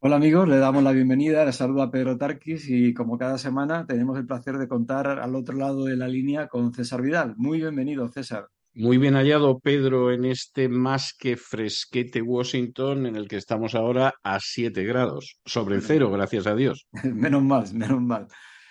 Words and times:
Hola 0.00 0.14
amigos, 0.14 0.46
le 0.48 0.58
damos 0.58 0.84
la 0.84 0.92
bienvenida, 0.92 1.44
le 1.44 1.52
saluda 1.52 1.90
Pedro 1.90 2.16
Tarquis 2.16 2.70
y 2.70 2.94
como 2.94 3.18
cada 3.18 3.36
semana 3.36 3.84
tenemos 3.84 4.16
el 4.16 4.26
placer 4.26 4.56
de 4.56 4.68
contar 4.68 5.08
al 5.08 5.34
otro 5.34 5.56
lado 5.56 5.86
de 5.86 5.96
la 5.96 6.06
línea 6.06 6.46
con 6.46 6.72
César 6.72 7.02
Vidal. 7.02 7.34
Muy 7.36 7.58
bienvenido, 7.58 8.06
César. 8.06 8.46
Muy 8.74 8.96
bien 8.96 9.14
hallado, 9.14 9.58
Pedro, 9.58 10.12
en 10.12 10.24
este 10.24 10.68
más 10.68 11.16
que 11.18 11.36
fresquete 11.36 12.22
Washington 12.22 13.06
en 13.06 13.16
el 13.16 13.26
que 13.26 13.38
estamos 13.38 13.74
ahora 13.74 14.14
a 14.22 14.38
7 14.40 14.84
grados, 14.84 15.40
sobre 15.44 15.80
cero, 15.80 16.12
gracias 16.12 16.46
a 16.46 16.54
Dios. 16.54 16.86
menos 17.02 17.42
mal, 17.42 17.64
menos 17.74 18.00
mal. 18.00 18.28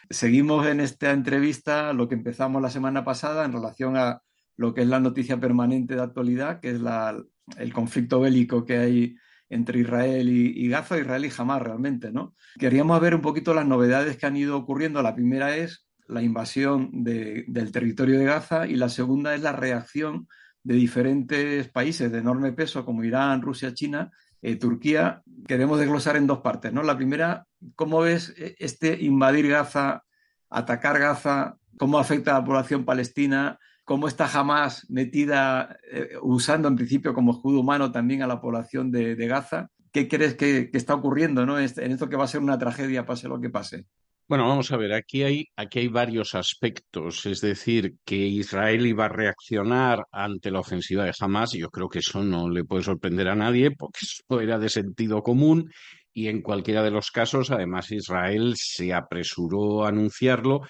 Seguimos 0.09 0.65
en 0.65 0.79
esta 0.79 1.11
entrevista 1.11 1.91
lo 1.91 2.07
que 2.07 2.15
empezamos 2.15 2.61
la 2.61 2.69
semana 2.69 3.03
pasada 3.03 3.43
en 3.43 3.51
relación 3.51 3.97
a 3.97 4.21
lo 4.55 4.73
que 4.73 4.83
es 4.83 4.87
la 4.87 5.01
noticia 5.01 5.41
permanente 5.41 5.95
de 5.95 6.03
actualidad, 6.03 6.61
que 6.61 6.69
es 6.69 6.79
la, 6.79 7.21
el 7.57 7.73
conflicto 7.73 8.21
bélico 8.21 8.63
que 8.63 8.77
hay 8.77 9.15
entre 9.49 9.79
Israel 9.79 10.29
y, 10.29 10.67
Gaza, 10.67 10.97
Israel 10.97 11.25
y 11.25 11.31
Hamas 11.37 11.61
realmente, 11.61 12.11
¿no? 12.11 12.33
Queríamos 12.59 12.99
ver 12.99 13.15
un 13.15 13.21
poquito 13.21 13.53
las 13.53 13.65
novedades 13.65 14.17
que 14.17 14.25
han 14.25 14.37
ido 14.37 14.57
ocurriendo. 14.57 15.01
La 15.01 15.15
primera 15.15 15.55
es 15.55 15.87
la 16.07 16.21
invasión 16.21 16.89
del 17.03 17.71
territorio 17.71 18.19
de 18.19 18.25
Gaza 18.25 18.67
y 18.67 18.75
la 18.75 18.89
segunda 18.89 19.35
es 19.35 19.41
la 19.41 19.53
reacción 19.53 20.27
de 20.63 20.75
diferentes 20.75 21.69
países 21.69 22.11
de 22.11 22.19
enorme 22.19 22.51
peso 22.51 22.83
como 22.83 23.03
Irán, 23.03 23.41
Rusia, 23.41 23.73
China, 23.73 24.11
eh, 24.41 24.57
Turquía. 24.57 25.21
Queremos 25.47 25.79
desglosar 25.79 26.17
en 26.17 26.27
dos 26.27 26.39
partes, 26.39 26.73
¿no? 26.73 26.83
La 26.83 26.97
primera, 26.97 27.45
¿cómo 27.75 28.01
ves 28.01 28.33
este 28.37 29.01
invadir 29.01 29.47
Gaza, 29.47 30.03
atacar 30.49 30.99
Gaza? 30.99 31.57
¿Cómo 31.77 31.99
afecta 31.99 32.35
a 32.35 32.39
la 32.39 32.45
población 32.45 32.83
palestina? 32.83 33.59
Cómo 33.87 34.09
está 34.09 34.27
jamás 34.27 34.85
metida, 34.89 35.79
eh, 35.89 36.09
usando 36.21 36.67
en 36.67 36.75
principio 36.75 37.13
como 37.13 37.31
escudo 37.31 37.61
humano 37.61 37.89
también 37.89 38.21
a 38.21 38.27
la 38.27 38.41
población 38.41 38.91
de, 38.91 39.15
Gaza. 39.15 39.69
¿Qué 39.93 40.09
crees 40.09 40.35
que, 40.35 40.69
está 40.73 40.93
ocurriendo 40.93 41.45
¿no? 41.45 41.57
en 41.57 41.63
esto 41.63 42.09
que 42.09 42.17
va 42.17 42.25
a 42.25 42.27
ser 42.27 42.41
una 42.41 42.59
tragedia, 42.59 43.05
pase 43.05 43.29
lo 43.29 43.39
que 43.39 43.49
pase? 43.49 43.85
Bueno, 44.27 44.45
vamos 44.45 44.73
a 44.73 44.77
ver, 44.77 44.91
aquí 44.91 45.23
hay, 45.23 45.45
aquí 45.55 45.79
hay 45.79 45.87
varios 45.87 46.35
aspectos. 46.35 47.25
Es 47.25 47.39
decir, 47.39 47.95
que 48.03 48.17
Israel 48.17 48.85
iba 48.85 49.05
a 49.05 49.09
reaccionar 49.09 50.03
ante 50.11 50.51
la 50.51 50.59
ofensiva 50.59 51.05
de 51.05 51.13
Hamas, 51.17 51.53
yo 51.53 51.69
creo 51.69 51.87
que 51.87 51.99
eso 51.99 52.21
no 52.21 52.49
le 52.49 52.65
puede 52.65 52.83
sorprender 52.83 53.29
a 53.29 53.35
nadie, 53.35 53.71
porque 53.71 53.99
eso 54.01 54.41
era 54.41 54.59
de 54.59 54.67
sentido 54.67 55.23
común. 55.23 55.71
Y 56.11 56.27
en 56.27 56.41
cualquiera 56.41 56.83
de 56.83 56.91
los 56.91 57.09
casos, 57.09 57.51
además, 57.51 57.89
Israel 57.91 58.55
se 58.57 58.93
apresuró 58.93 59.85
a 59.85 59.89
anunciarlo 59.89 60.63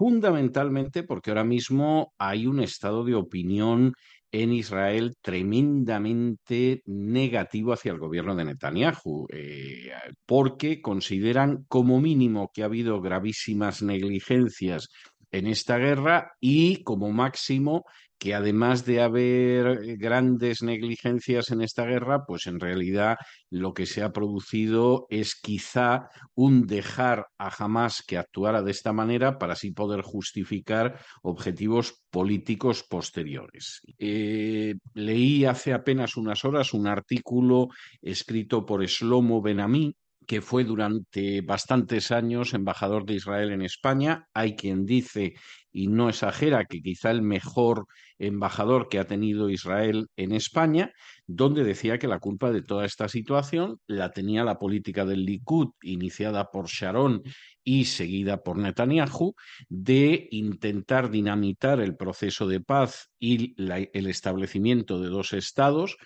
fundamentalmente 0.00 1.02
porque 1.02 1.30
ahora 1.30 1.44
mismo 1.44 2.14
hay 2.16 2.46
un 2.46 2.60
estado 2.60 3.04
de 3.04 3.14
opinión 3.14 3.92
en 4.32 4.54
Israel 4.54 5.14
tremendamente 5.20 6.80
negativo 6.86 7.74
hacia 7.74 7.92
el 7.92 7.98
gobierno 7.98 8.34
de 8.34 8.46
Netanyahu, 8.46 9.26
eh, 9.28 9.90
porque 10.24 10.80
consideran 10.80 11.66
como 11.68 12.00
mínimo 12.00 12.50
que 12.50 12.62
ha 12.62 12.64
habido 12.64 13.02
gravísimas 13.02 13.82
negligencias 13.82 14.88
en 15.30 15.46
esta 15.46 15.76
guerra 15.76 16.32
y 16.40 16.82
como 16.82 17.12
máximo 17.12 17.84
que 18.20 18.34
además 18.34 18.84
de 18.84 19.00
haber 19.00 19.96
grandes 19.96 20.62
negligencias 20.62 21.50
en 21.50 21.62
esta 21.62 21.86
guerra, 21.86 22.26
pues 22.26 22.46
en 22.46 22.60
realidad 22.60 23.16
lo 23.48 23.72
que 23.72 23.86
se 23.86 24.02
ha 24.02 24.12
producido 24.12 25.06
es 25.08 25.34
quizá 25.34 26.10
un 26.34 26.66
dejar 26.66 27.28
a 27.38 27.48
Hamas 27.48 28.04
que 28.06 28.18
actuara 28.18 28.60
de 28.62 28.72
esta 28.72 28.92
manera 28.92 29.38
para 29.38 29.54
así 29.54 29.70
poder 29.70 30.02
justificar 30.02 31.00
objetivos 31.22 32.04
políticos 32.10 32.84
posteriores. 32.86 33.80
Eh, 33.96 34.74
leí 34.92 35.46
hace 35.46 35.72
apenas 35.72 36.18
unas 36.18 36.44
horas 36.44 36.74
un 36.74 36.88
artículo 36.88 37.68
escrito 38.02 38.66
por 38.66 38.84
Shlomo 38.84 39.40
Benami, 39.40 39.96
que 40.30 40.42
fue 40.42 40.62
durante 40.62 41.40
bastantes 41.40 42.12
años 42.12 42.54
embajador 42.54 43.04
de 43.04 43.14
Israel 43.14 43.50
en 43.50 43.62
España. 43.62 44.28
Hay 44.32 44.54
quien 44.54 44.84
dice, 44.84 45.34
y 45.72 45.88
no 45.88 46.08
exagera, 46.08 46.64
que 46.64 46.82
quizá 46.82 47.10
el 47.10 47.22
mejor 47.22 47.86
embajador 48.18 48.88
que 48.88 48.98
ha 48.98 49.06
tenido 49.06 49.50
Israel 49.50 50.08
en 50.16 50.32
España, 50.32 50.92
donde 51.26 51.64
decía 51.64 51.98
que 51.98 52.08
la 52.08 52.18
culpa 52.18 52.50
de 52.50 52.62
toda 52.62 52.84
esta 52.84 53.08
situación 53.08 53.80
la 53.86 54.10
tenía 54.10 54.44
la 54.44 54.58
política 54.58 55.04
del 55.04 55.24
Likud, 55.24 55.68
iniciada 55.82 56.50
por 56.50 56.66
Sharon 56.66 57.22
y 57.62 57.84
seguida 57.84 58.42
por 58.42 58.58
Netanyahu, 58.58 59.34
de 59.68 60.28
intentar 60.30 61.10
dinamitar 61.10 61.80
el 61.80 61.96
proceso 61.96 62.46
de 62.46 62.60
paz 62.60 63.10
y 63.18 63.54
el 63.58 64.06
establecimiento 64.06 65.00
de 65.00 65.08
dos 65.08 65.32
estados 65.32 65.96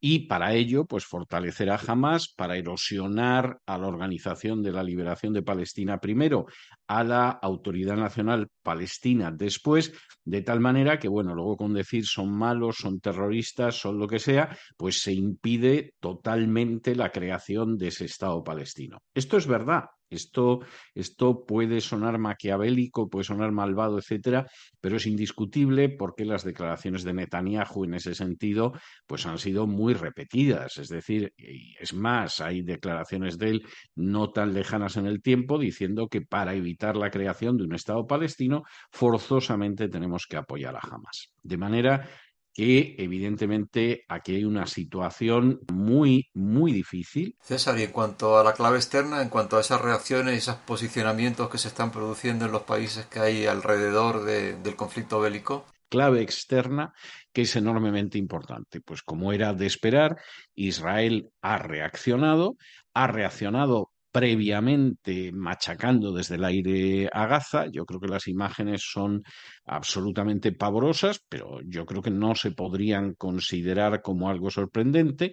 y 0.00 0.20
para 0.26 0.54
ello, 0.54 0.86
pues 0.86 1.04
fortalecer 1.04 1.70
a 1.70 1.76
Hamas, 1.76 2.32
para 2.34 2.56
erosionar 2.56 3.60
a 3.66 3.76
la 3.78 3.86
Organización 3.86 4.62
de 4.62 4.72
la 4.72 4.82
Liberación 4.82 5.34
de 5.34 5.42
Palestina 5.42 5.98
primero, 5.98 6.46
a 6.88 7.04
la 7.04 7.28
Autoridad 7.28 7.96
Nacional 7.96 8.48
Palestina 8.62 9.30
después, 9.30 9.92
de 10.24 10.42
tal 10.42 10.60
manera 10.60 10.98
que, 10.98 11.08
bueno, 11.08 11.34
luego 11.34 11.56
con 11.56 11.74
decir 11.74 12.06
son 12.06 12.32
malos, 12.32 12.76
son 12.78 13.00
terroristas, 13.00 13.76
son 13.76 13.98
lo 13.98 14.08
que 14.08 14.18
sea, 14.18 14.56
pues 14.76 15.02
se 15.02 15.12
impide 15.12 15.94
totalmente 16.00 16.94
la 16.94 17.12
creación 17.12 17.76
de 17.76 17.88
ese 17.88 18.06
Estado 18.06 18.42
palestino. 18.42 18.98
Esto 19.14 19.36
es 19.36 19.46
verdad, 19.46 19.84
esto, 20.10 20.60
esto 20.94 21.44
puede 21.46 21.80
sonar 21.80 22.18
maquiavélico, 22.18 23.08
puede 23.08 23.24
sonar 23.24 23.52
malvado, 23.52 23.98
etcétera, 23.98 24.46
pero 24.80 24.96
es 24.96 25.06
indiscutible 25.06 25.88
porque 25.88 26.24
las 26.24 26.44
declaraciones 26.44 27.04
de 27.04 27.14
Netanyahu 27.14 27.84
en 27.84 27.94
ese 27.94 28.14
sentido 28.14 28.72
pues 29.06 29.26
han 29.26 29.38
sido 29.38 29.66
muy 29.66 29.94
repetidas. 29.94 30.78
Es 30.78 30.88
decir, 30.88 31.32
es 31.36 31.94
más, 31.94 32.40
hay 32.40 32.62
declaraciones 32.62 33.38
de 33.38 33.50
él 33.50 33.62
no 33.94 34.30
tan 34.30 34.52
lejanas 34.52 34.96
en 34.96 35.06
el 35.06 35.22
tiempo 35.22 35.58
diciendo 35.58 36.08
que 36.08 36.22
para 36.22 36.54
evitar 36.54 36.96
la 36.96 37.10
creación 37.10 37.56
de 37.56 37.64
un 37.64 37.74
Estado 37.74 38.06
palestino 38.06 38.64
forzosamente 38.90 39.88
tenemos 39.88 40.26
que 40.28 40.36
apoyar 40.36 40.76
a 40.76 40.80
Hamas. 40.80 41.32
De 41.42 41.56
manera 41.56 42.08
que 42.52 42.96
evidentemente 42.98 44.04
aquí 44.08 44.36
hay 44.36 44.44
una 44.44 44.66
situación 44.66 45.60
muy, 45.72 46.28
muy 46.34 46.72
difícil. 46.72 47.36
César, 47.42 47.78
y 47.78 47.84
en 47.84 47.92
cuanto 47.92 48.38
a 48.38 48.44
la 48.44 48.54
clave 48.54 48.76
externa, 48.76 49.22
en 49.22 49.28
cuanto 49.28 49.56
a 49.56 49.60
esas 49.60 49.80
reacciones 49.80 50.34
y 50.34 50.38
esos 50.38 50.56
posicionamientos 50.56 51.48
que 51.48 51.58
se 51.58 51.68
están 51.68 51.90
produciendo 51.92 52.46
en 52.46 52.52
los 52.52 52.62
países 52.62 53.06
que 53.06 53.20
hay 53.20 53.46
alrededor 53.46 54.24
del 54.24 54.76
conflicto 54.76 55.20
bélico. 55.20 55.64
Clave 55.88 56.22
externa 56.22 56.92
que 57.32 57.42
es 57.42 57.56
enormemente 57.56 58.18
importante. 58.18 58.80
Pues 58.80 59.02
como 59.02 59.32
era 59.32 59.54
de 59.54 59.66
esperar, 59.66 60.16
Israel 60.54 61.30
ha 61.42 61.58
reaccionado, 61.58 62.56
ha 62.94 63.06
reaccionado 63.06 63.90
previamente 64.10 65.30
machacando 65.32 66.12
desde 66.12 66.36
el 66.36 66.44
aire 66.44 67.08
a 67.12 67.26
Gaza. 67.26 67.66
Yo 67.70 67.84
creo 67.84 68.00
que 68.00 68.08
las 68.08 68.28
imágenes 68.28 68.82
son 68.84 69.22
absolutamente 69.66 70.52
pavorosas, 70.52 71.20
pero 71.28 71.60
yo 71.64 71.86
creo 71.86 72.02
que 72.02 72.10
no 72.10 72.34
se 72.34 72.52
podrían 72.52 73.14
considerar 73.14 74.02
como 74.02 74.28
algo 74.28 74.50
sorprendente. 74.50 75.32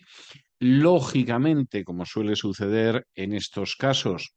Lógicamente, 0.60 1.84
como 1.84 2.06
suele 2.06 2.36
suceder 2.36 3.06
en 3.16 3.34
estos 3.34 3.76
casos, 3.76 4.34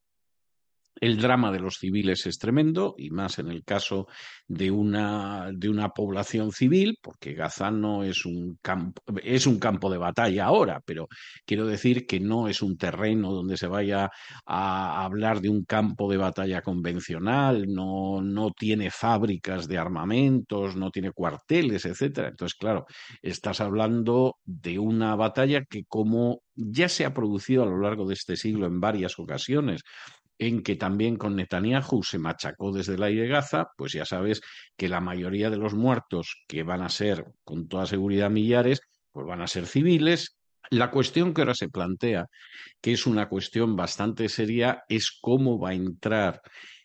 el 1.00 1.20
drama 1.20 1.50
de 1.52 1.60
los 1.60 1.76
civiles 1.78 2.26
es 2.26 2.38
tremendo, 2.38 2.94
y 2.98 3.10
más 3.10 3.38
en 3.38 3.48
el 3.48 3.64
caso 3.64 4.06
de 4.46 4.70
una, 4.70 5.50
de 5.52 5.68
una 5.68 5.90
población 5.90 6.52
civil, 6.52 6.98
porque 7.00 7.34
Gaza 7.34 7.70
no 7.70 8.04
es 8.04 8.24
un, 8.26 8.58
campo, 8.60 9.02
es 9.22 9.46
un 9.46 9.58
campo 9.58 9.90
de 9.90 9.98
batalla 9.98 10.46
ahora, 10.46 10.80
pero 10.84 11.08
quiero 11.46 11.66
decir 11.66 12.06
que 12.06 12.20
no 12.20 12.48
es 12.48 12.62
un 12.62 12.76
terreno 12.76 13.32
donde 13.32 13.56
se 13.56 13.66
vaya 13.66 14.10
a 14.46 15.04
hablar 15.04 15.40
de 15.40 15.48
un 15.48 15.64
campo 15.64 16.10
de 16.10 16.16
batalla 16.16 16.62
convencional, 16.62 17.66
no, 17.68 18.20
no 18.22 18.50
tiene 18.50 18.90
fábricas 18.90 19.68
de 19.68 19.78
armamentos, 19.78 20.76
no 20.76 20.90
tiene 20.90 21.12
cuarteles, 21.12 21.84
etcétera. 21.84 22.28
Entonces, 22.28 22.58
claro, 22.58 22.86
estás 23.22 23.60
hablando 23.60 24.36
de 24.44 24.78
una 24.78 25.14
batalla 25.16 25.64
que 25.68 25.84
como 25.84 26.42
ya 26.54 26.88
se 26.88 27.04
ha 27.04 27.14
producido 27.14 27.62
a 27.62 27.66
lo 27.66 27.78
largo 27.78 28.06
de 28.06 28.14
este 28.14 28.36
siglo 28.36 28.66
en 28.66 28.80
varias 28.80 29.18
ocasiones, 29.18 29.82
en 30.40 30.62
que 30.62 30.74
también 30.74 31.16
con 31.16 31.36
Netanyahu 31.36 32.02
se 32.02 32.18
machacó 32.18 32.72
desde 32.72 32.94
el 32.94 33.02
aire 33.02 33.28
Gaza, 33.28 33.66
pues 33.76 33.92
ya 33.92 34.06
sabes 34.06 34.40
que 34.74 34.88
la 34.88 35.00
mayoría 35.00 35.50
de 35.50 35.58
los 35.58 35.74
muertos, 35.74 36.42
que 36.48 36.62
van 36.62 36.80
a 36.80 36.88
ser 36.88 37.26
con 37.44 37.68
toda 37.68 37.84
seguridad 37.84 38.30
millares, 38.30 38.80
pues 39.12 39.26
van 39.26 39.42
a 39.42 39.46
ser 39.46 39.66
civiles. 39.66 40.38
La 40.70 40.90
cuestión 40.90 41.34
que 41.34 41.42
ahora 41.42 41.54
se 41.54 41.68
plantea, 41.68 42.24
que 42.80 42.92
es 42.92 43.06
una 43.06 43.28
cuestión 43.28 43.76
bastante 43.76 44.30
seria, 44.30 44.82
es 44.88 45.18
cómo 45.20 45.58
va 45.58 45.70
a 45.70 45.74
entrar 45.74 46.40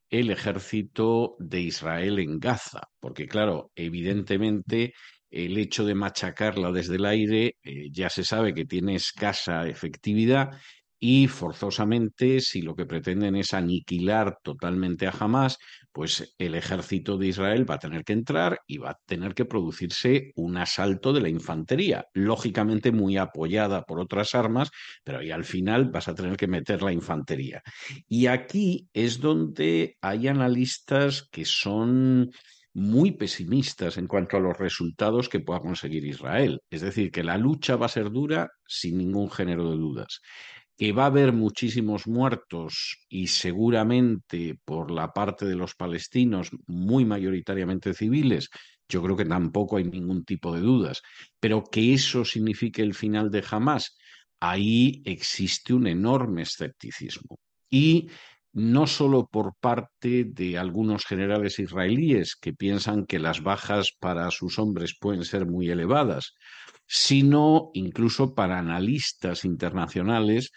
el 0.09 0.31
ejército 0.31 1.37
de 1.39 1.61
Israel 1.61 2.19
en 2.19 2.39
Gaza, 2.39 2.81
porque 2.99 3.25
claro, 3.25 3.71
evidentemente 3.73 4.93
el 5.31 5.57
hecho 5.57 5.85
de 5.85 5.95
machacarla 5.95 6.71
desde 6.71 6.95
el 6.95 7.05
aire 7.05 7.55
eh, 7.63 7.89
ya 7.89 8.09
se 8.09 8.25
sabe 8.25 8.53
que 8.53 8.65
tiene 8.65 8.95
escasa 8.95 9.65
efectividad 9.65 10.51
y 10.99 11.27
forzosamente, 11.27 12.39
si 12.39 12.61
lo 12.61 12.75
que 12.75 12.85
pretenden 12.85 13.35
es 13.35 13.53
aniquilar 13.53 14.39
totalmente 14.41 15.07
a 15.07 15.13
Hamas, 15.17 15.57
pues 15.91 16.35
el 16.37 16.55
ejército 16.55 17.17
de 17.17 17.27
Israel 17.27 17.69
va 17.69 17.75
a 17.75 17.79
tener 17.79 18.03
que 18.03 18.13
entrar 18.13 18.59
y 18.67 18.77
va 18.77 18.91
a 18.91 18.99
tener 19.05 19.33
que 19.33 19.45
producirse 19.45 20.31
un 20.35 20.57
asalto 20.57 21.13
de 21.13 21.21
la 21.21 21.29
infantería, 21.29 22.05
lógicamente 22.13 22.91
muy 22.91 23.17
apoyada 23.17 23.83
por 23.83 23.99
otras 23.99 24.35
armas, 24.35 24.71
pero 25.03 25.19
ahí 25.19 25.31
al 25.31 25.45
final 25.45 25.89
vas 25.89 26.07
a 26.07 26.15
tener 26.15 26.37
que 26.37 26.47
meter 26.47 26.81
la 26.81 26.91
infantería. 26.91 27.61
Y 28.07 28.27
aquí 28.27 28.89
es 28.93 29.19
donde 29.19 29.97
hay 30.01 30.27
analistas 30.27 31.27
que 31.31 31.45
son 31.45 32.31
muy 32.73 33.11
pesimistas 33.11 33.97
en 33.97 34.07
cuanto 34.07 34.35
a 34.35 34.41
los 34.41 34.57
resultados 34.57 35.29
que 35.29 35.39
pueda 35.39 35.61
conseguir 35.61 36.05
Israel. 36.05 36.61
Es 36.69 36.81
decir, 36.81 37.09
que 37.09 37.23
la 37.23 37.37
lucha 37.37 37.77
va 37.77 37.85
a 37.85 37.89
ser 37.89 38.11
dura 38.11 38.51
sin 38.67 38.97
ningún 38.97 39.31
género 39.31 39.71
de 39.71 39.77
dudas 39.77 40.19
que 40.77 40.91
va 40.91 41.03
a 41.03 41.07
haber 41.07 41.31
muchísimos 41.31 42.07
muertos 42.07 43.05
y 43.07 43.27
seguramente 43.27 44.59
por 44.65 44.91
la 44.91 45.13
parte 45.13 45.45
de 45.45 45.55
los 45.55 45.75
palestinos, 45.75 46.49
muy 46.67 47.05
mayoritariamente 47.05 47.93
civiles, 47.93 48.49
yo 48.89 49.01
creo 49.01 49.15
que 49.15 49.25
tampoco 49.25 49.77
hay 49.77 49.85
ningún 49.85 50.25
tipo 50.25 50.53
de 50.53 50.61
dudas, 50.61 51.01
pero 51.39 51.63
que 51.63 51.93
eso 51.93 52.25
signifique 52.25 52.81
el 52.81 52.93
final 52.93 53.31
de 53.31 53.43
Hamas, 53.49 53.97
ahí 54.39 55.01
existe 55.05 55.73
un 55.73 55.87
enorme 55.87 56.43
escepticismo. 56.43 57.39
Y 57.69 58.09
no 58.55 58.87
solo 58.87 59.27
por 59.27 59.53
parte 59.59 60.23
de 60.23 60.57
algunos 60.57 61.05
generales 61.05 61.59
israelíes 61.59 62.37
que 62.37 62.53
piensan 62.53 63.05
que 63.05 63.19
las 63.19 63.43
bajas 63.43 63.91
para 63.99 64.31
sus 64.31 64.59
hombres 64.59 64.95
pueden 64.97 65.25
ser 65.25 65.45
muy 65.45 65.69
elevadas, 65.69 66.35
sino 66.87 67.69
incluso 67.73 68.33
para 68.33 68.57
analistas 68.57 69.43
internacionales. 69.43 70.51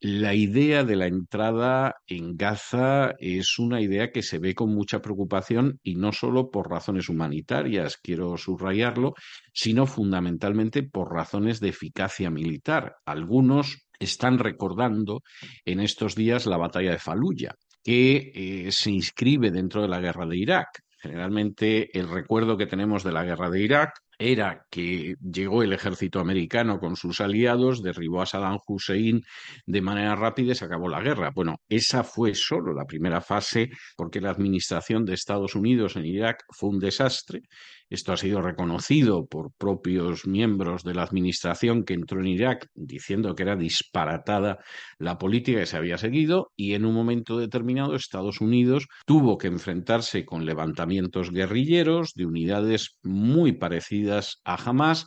La 0.00 0.34
idea 0.34 0.82
de 0.82 0.96
la 0.96 1.06
entrada 1.06 1.94
en 2.06 2.38
Gaza 2.38 3.12
es 3.18 3.58
una 3.58 3.82
idea 3.82 4.10
que 4.12 4.22
se 4.22 4.38
ve 4.38 4.54
con 4.54 4.74
mucha 4.74 5.02
preocupación 5.02 5.78
y 5.82 5.96
no 5.96 6.10
solo 6.12 6.50
por 6.50 6.70
razones 6.70 7.10
humanitarias, 7.10 7.98
quiero 8.02 8.38
subrayarlo, 8.38 9.12
sino 9.52 9.86
fundamentalmente 9.86 10.82
por 10.84 11.12
razones 11.12 11.60
de 11.60 11.68
eficacia 11.68 12.30
militar. 12.30 12.96
Algunos 13.04 13.86
están 14.02 14.38
recordando 14.38 15.22
en 15.64 15.80
estos 15.80 16.14
días 16.14 16.46
la 16.46 16.56
batalla 16.56 16.92
de 16.92 16.98
Faluya, 16.98 17.54
que 17.82 18.32
eh, 18.34 18.72
se 18.72 18.90
inscribe 18.90 19.50
dentro 19.50 19.82
de 19.82 19.88
la 19.88 20.00
guerra 20.00 20.26
de 20.26 20.36
Irak. 20.36 20.82
Generalmente 21.00 21.98
el 21.98 22.08
recuerdo 22.08 22.56
que 22.56 22.66
tenemos 22.66 23.02
de 23.02 23.12
la 23.12 23.24
guerra 23.24 23.50
de 23.50 23.60
Irak 23.60 23.94
era 24.18 24.66
que 24.70 25.16
llegó 25.20 25.62
el 25.62 25.72
ejército 25.72 26.20
americano 26.20 26.78
con 26.78 26.96
sus 26.96 27.20
aliados, 27.20 27.82
derribó 27.82 28.22
a 28.22 28.26
Saddam 28.26 28.58
Hussein 28.66 29.22
de 29.66 29.80
manera 29.80 30.14
rápida 30.14 30.52
y 30.52 30.54
se 30.54 30.64
acabó 30.64 30.88
la 30.88 31.00
guerra. 31.00 31.32
Bueno, 31.34 31.56
esa 31.68 32.04
fue 32.04 32.34
solo 32.34 32.72
la 32.72 32.84
primera 32.84 33.20
fase 33.20 33.70
porque 33.96 34.20
la 34.20 34.30
administración 34.30 35.04
de 35.04 35.14
Estados 35.14 35.56
Unidos 35.56 35.96
en 35.96 36.06
Irak 36.06 36.44
fue 36.50 36.70
un 36.70 36.78
desastre 36.78 37.42
esto 37.92 38.12
ha 38.12 38.16
sido 38.16 38.40
reconocido 38.40 39.26
por 39.26 39.52
propios 39.52 40.26
miembros 40.26 40.82
de 40.82 40.94
la 40.94 41.02
administración 41.02 41.84
que 41.84 41.92
entró 41.92 42.20
en 42.20 42.28
Irak 42.28 42.68
diciendo 42.74 43.34
que 43.34 43.42
era 43.42 43.54
disparatada 43.54 44.58
la 44.98 45.18
política 45.18 45.60
que 45.60 45.66
se 45.66 45.76
había 45.76 45.98
seguido 45.98 46.52
y 46.56 46.72
en 46.72 46.86
un 46.86 46.94
momento 46.94 47.38
determinado 47.38 47.94
Estados 47.94 48.40
Unidos 48.40 48.86
tuvo 49.04 49.36
que 49.36 49.48
enfrentarse 49.48 50.24
con 50.24 50.46
levantamientos 50.46 51.30
guerrilleros 51.30 52.14
de 52.14 52.24
unidades 52.24 52.96
muy 53.02 53.52
parecidas 53.52 54.40
a 54.44 54.54
Hamas 54.54 55.06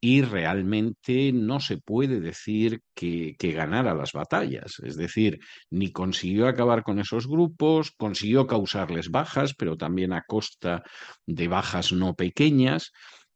y 0.00 0.22
realmente 0.22 1.32
no 1.32 1.60
se 1.60 1.76
puede 1.76 2.20
decir 2.20 2.80
que, 2.94 3.36
que, 3.38 3.52
ganara 3.52 3.94
las 3.94 4.12
batallas. 4.12 4.78
Es 4.82 4.96
decir, 4.96 5.40
ni 5.70 5.92
consiguió 5.92 6.48
acabar 6.48 6.82
con 6.82 6.98
esos 6.98 7.26
grupos, 7.28 7.92
consiguió 7.92 8.46
causarles 8.46 9.10
bajas, 9.10 9.54
pero 9.54 9.76
también 9.76 10.12
a 10.12 10.22
costa 10.22 10.82
de 11.26 11.48
bajas 11.48 11.92
no 11.92 12.14
pequeñas. 12.14 12.92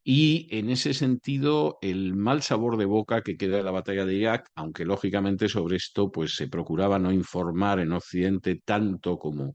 Y 0.06 0.48
en 0.50 0.68
ese 0.68 0.92
sentido, 0.92 1.78
el 1.80 2.14
mal 2.14 2.42
sabor 2.42 2.76
de 2.76 2.84
boca 2.84 3.22
que 3.22 3.38
queda 3.38 3.56
de 3.56 3.62
la 3.62 3.70
batalla 3.70 4.04
de 4.04 4.14
Irak, 4.14 4.50
aunque 4.54 4.84
lógicamente 4.84 5.48
sobre 5.48 5.76
esto 5.76 6.12
pues 6.12 6.36
se 6.36 6.46
procuraba 6.46 6.98
no 6.98 7.10
informar 7.10 7.80
en 7.80 7.92
Occidente 7.92 8.60
tanto 8.62 9.16
como 9.16 9.54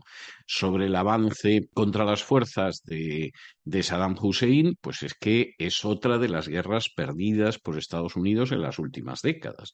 sobre 0.51 0.88
el 0.88 0.96
avance 0.96 1.69
contra 1.75 2.04
las 2.06 2.24
fuerzas 2.24 2.81
de, 2.84 3.34
de 3.66 3.84
Saddam 3.84 4.16
Hussein, 4.19 4.75
pues 4.81 5.04
es 5.04 5.13
que 5.13 5.54
es 5.60 5.86
otra 5.86 6.18
de 6.18 6.28
las 6.28 6.48
guerras 6.48 6.90
perdidas 6.90 7.60
por 7.60 7.78
Estados 7.78 8.16
Unidos 8.16 8.51
en 8.51 8.63
las 8.63 8.80
últimas 8.80 9.22
décadas. 9.22 9.74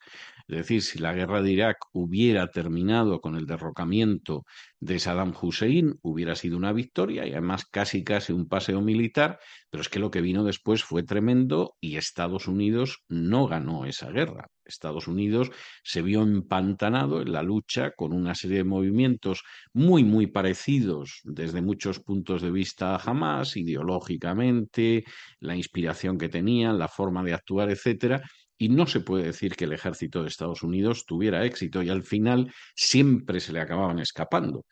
Es 0.50 0.58
decir, 0.58 0.82
si 0.82 1.00
la 1.00 1.14
guerra 1.14 1.42
de 1.42 1.54
Irak 1.54 1.78
hubiera 1.94 2.48
terminado 2.50 3.22
con 3.22 3.38
el 3.38 3.46
derrocamiento 3.46 4.44
de 4.82 5.00
Saddam 5.00 5.34
Hussein, 5.42 5.98
hubiera 6.02 6.36
sido 6.36 6.58
una 6.58 6.74
victoria 6.74 7.26
y 7.26 7.32
además 7.32 7.64
casi 7.72 8.04
casi 8.04 8.34
un 8.34 8.50
paseo 8.50 8.82
militar, 8.82 9.40
pero 9.70 9.80
es 9.80 9.88
que 9.88 10.00
lo 10.00 10.12
que 10.12 10.20
vino 10.20 10.44
después 10.44 10.84
fue 10.84 11.04
tremendo 11.04 11.78
y 11.80 11.96
Estados 11.96 12.50
Unidos 12.50 13.00
no 13.08 13.48
ganó 13.48 13.86
esa 13.86 14.12
guerra. 14.12 14.50
Estados 14.66 15.08
Unidos 15.08 15.52
se 15.84 16.02
vio 16.02 16.24
empantanado 16.24 17.22
en 17.22 17.32
la 17.32 17.44
lucha 17.44 17.92
con 17.92 18.14
una 18.14 18.36
serie 18.36 18.58
de 18.58 18.64
movimientos 18.64 19.44
muy, 19.74 20.04
muy 20.04 20.28
parecidos 20.28 21.22
desde 21.24 21.62
muchos 21.62 22.00
puntos 22.00 22.42
de 22.42 22.52
vista 22.52 22.96
a 22.96 23.02
Hamas, 23.02 23.58
ideológicamente, 23.58 25.04
la 25.40 25.56
inspiración 25.56 26.18
que 26.18 26.30
tenían, 26.30 26.80
la 26.80 26.88
forma 26.88 27.24
de 27.24 27.34
actuar, 27.34 27.70
etcétera, 27.70 28.22
y 28.58 28.70
no 28.70 28.88
se 28.88 29.02
puede 29.02 29.26
decir 29.26 29.56
que 29.56 29.66
el 29.66 29.74
ejército 29.74 30.22
de 30.22 30.30
Estados 30.30 30.64
Unidos 30.64 31.06
tuviera 31.06 31.46
éxito 31.46 31.84
y 31.84 31.90
al 31.90 32.04
final 32.04 32.54
siempre 32.74 33.40
se 33.40 33.52
le 33.52 33.60
acababan 33.60 34.00
escapando. 34.00 34.66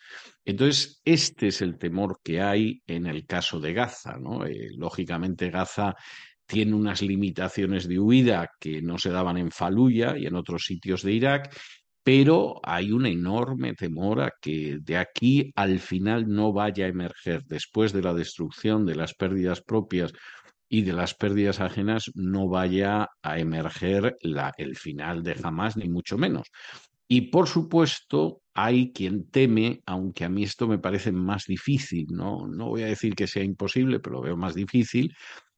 Entonces, 0.45 1.01
este 1.03 1.47
es 1.47 1.61
el 1.61 1.77
temor 1.77 2.19
que 2.23 2.41
hay 2.41 2.81
en 2.87 3.07
el 3.07 3.25
caso 3.25 3.59
de 3.59 3.73
Gaza. 3.73 4.17
¿no? 4.17 4.45
Eh, 4.45 4.69
lógicamente, 4.77 5.49
Gaza 5.49 5.95
tiene 6.45 6.73
unas 6.73 7.01
limitaciones 7.01 7.87
de 7.87 7.99
huida 7.99 8.49
que 8.59 8.81
no 8.81 8.97
se 8.97 9.09
daban 9.09 9.37
en 9.37 9.51
Faluya 9.51 10.17
y 10.17 10.25
en 10.25 10.35
otros 10.35 10.65
sitios 10.65 11.03
de 11.03 11.13
Irak, 11.13 11.55
pero 12.03 12.59
hay 12.63 12.91
un 12.91 13.05
enorme 13.05 13.73
temor 13.73 14.21
a 14.21 14.31
que 14.41 14.77
de 14.81 14.97
aquí 14.97 15.51
al 15.55 15.79
final 15.79 16.27
no 16.27 16.51
vaya 16.51 16.85
a 16.85 16.89
emerger, 16.89 17.43
después 17.45 17.93
de 17.93 18.01
la 18.01 18.13
destrucción 18.13 18.85
de 18.85 18.95
las 18.95 19.13
pérdidas 19.13 19.61
propias 19.61 20.11
y 20.67 20.81
de 20.81 20.93
las 20.93 21.13
pérdidas 21.13 21.59
ajenas, 21.59 22.11
no 22.15 22.49
vaya 22.49 23.07
a 23.21 23.39
emerger 23.39 24.17
el 24.19 24.75
final 24.75 25.23
de 25.23 25.35
jamás, 25.35 25.77
ni 25.77 25.87
mucho 25.87 26.17
menos. 26.17 26.47
Y 27.07 27.29
por 27.29 27.47
supuesto, 27.47 28.41
hay 28.55 28.91
quien 28.91 29.29
teme, 29.29 29.81
aunque 29.85 30.25
a 30.25 30.29
mí 30.29 30.43
esto 30.43 30.67
me 30.67 30.79
parece 30.79 31.11
más 31.11 31.45
difícil, 31.45 32.07
¿no? 32.09 32.47
No 32.47 32.69
voy 32.69 32.83
a 32.83 32.87
decir 32.87 33.13
que 33.13 33.27
sea 33.27 33.43
imposible, 33.43 33.99
pero 33.99 34.15
lo 34.15 34.21
veo 34.21 34.35
más 34.35 34.55
difícil, 34.55 35.13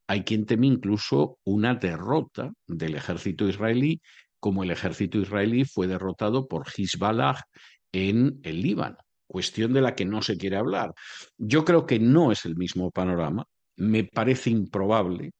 hay 0.07 0.23
quien 0.23 0.45
teme 0.45 0.67
incluso 0.67 1.39
una 1.43 1.75
derrota 1.75 2.51
del 2.67 2.95
ejército 2.95 3.47
israelí, 3.47 4.01
como 4.39 4.63
el 4.63 4.71
ejército 4.71 5.17
israelí 5.17 5.65
fue 5.65 5.87
derrotado 5.87 6.47
por 6.47 6.67
Hezbollah 6.67 7.43
en 7.91 8.39
el 8.43 8.61
Líbano, 8.61 8.97
cuestión 9.27 9.73
de 9.73 9.81
la 9.81 9.95
que 9.95 10.05
no 10.05 10.21
se 10.21 10.37
quiere 10.37 10.57
hablar. 10.57 10.93
Yo 11.37 11.65
creo 11.65 11.85
que 11.85 11.99
no 11.99 12.31
es 12.31 12.45
el 12.45 12.55
mismo 12.55 12.91
panorama, 12.91 13.45
me 13.77 14.03
parece 14.03 14.51
improbable, 14.51 15.31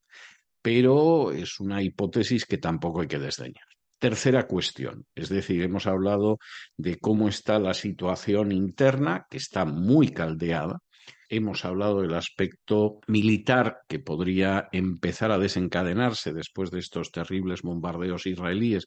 pero 0.60 1.30
es 1.30 1.60
una 1.60 1.82
hipótesis 1.82 2.44
que 2.44 2.58
tampoco 2.58 3.00
hay 3.02 3.06
que 3.06 3.18
desdeñar. 3.18 3.64
Tercera 3.98 4.46
cuestión, 4.46 5.06
es 5.14 5.28
decir, 5.28 5.62
hemos 5.62 5.86
hablado 5.86 6.38
de 6.76 6.98
cómo 6.98 7.28
está 7.28 7.58
la 7.58 7.72
situación 7.72 8.52
interna, 8.52 9.26
que 9.30 9.38
está 9.38 9.64
muy 9.64 10.08
caldeada, 10.08 10.80
Hemos 11.28 11.64
hablado 11.64 12.02
del 12.02 12.14
aspecto 12.14 13.00
militar 13.08 13.80
que 13.88 13.98
podría 13.98 14.68
empezar 14.72 15.32
a 15.32 15.38
desencadenarse 15.38 16.32
después 16.32 16.70
de 16.70 16.78
estos 16.78 17.10
terribles 17.10 17.62
bombardeos 17.62 18.26
israelíes 18.26 18.86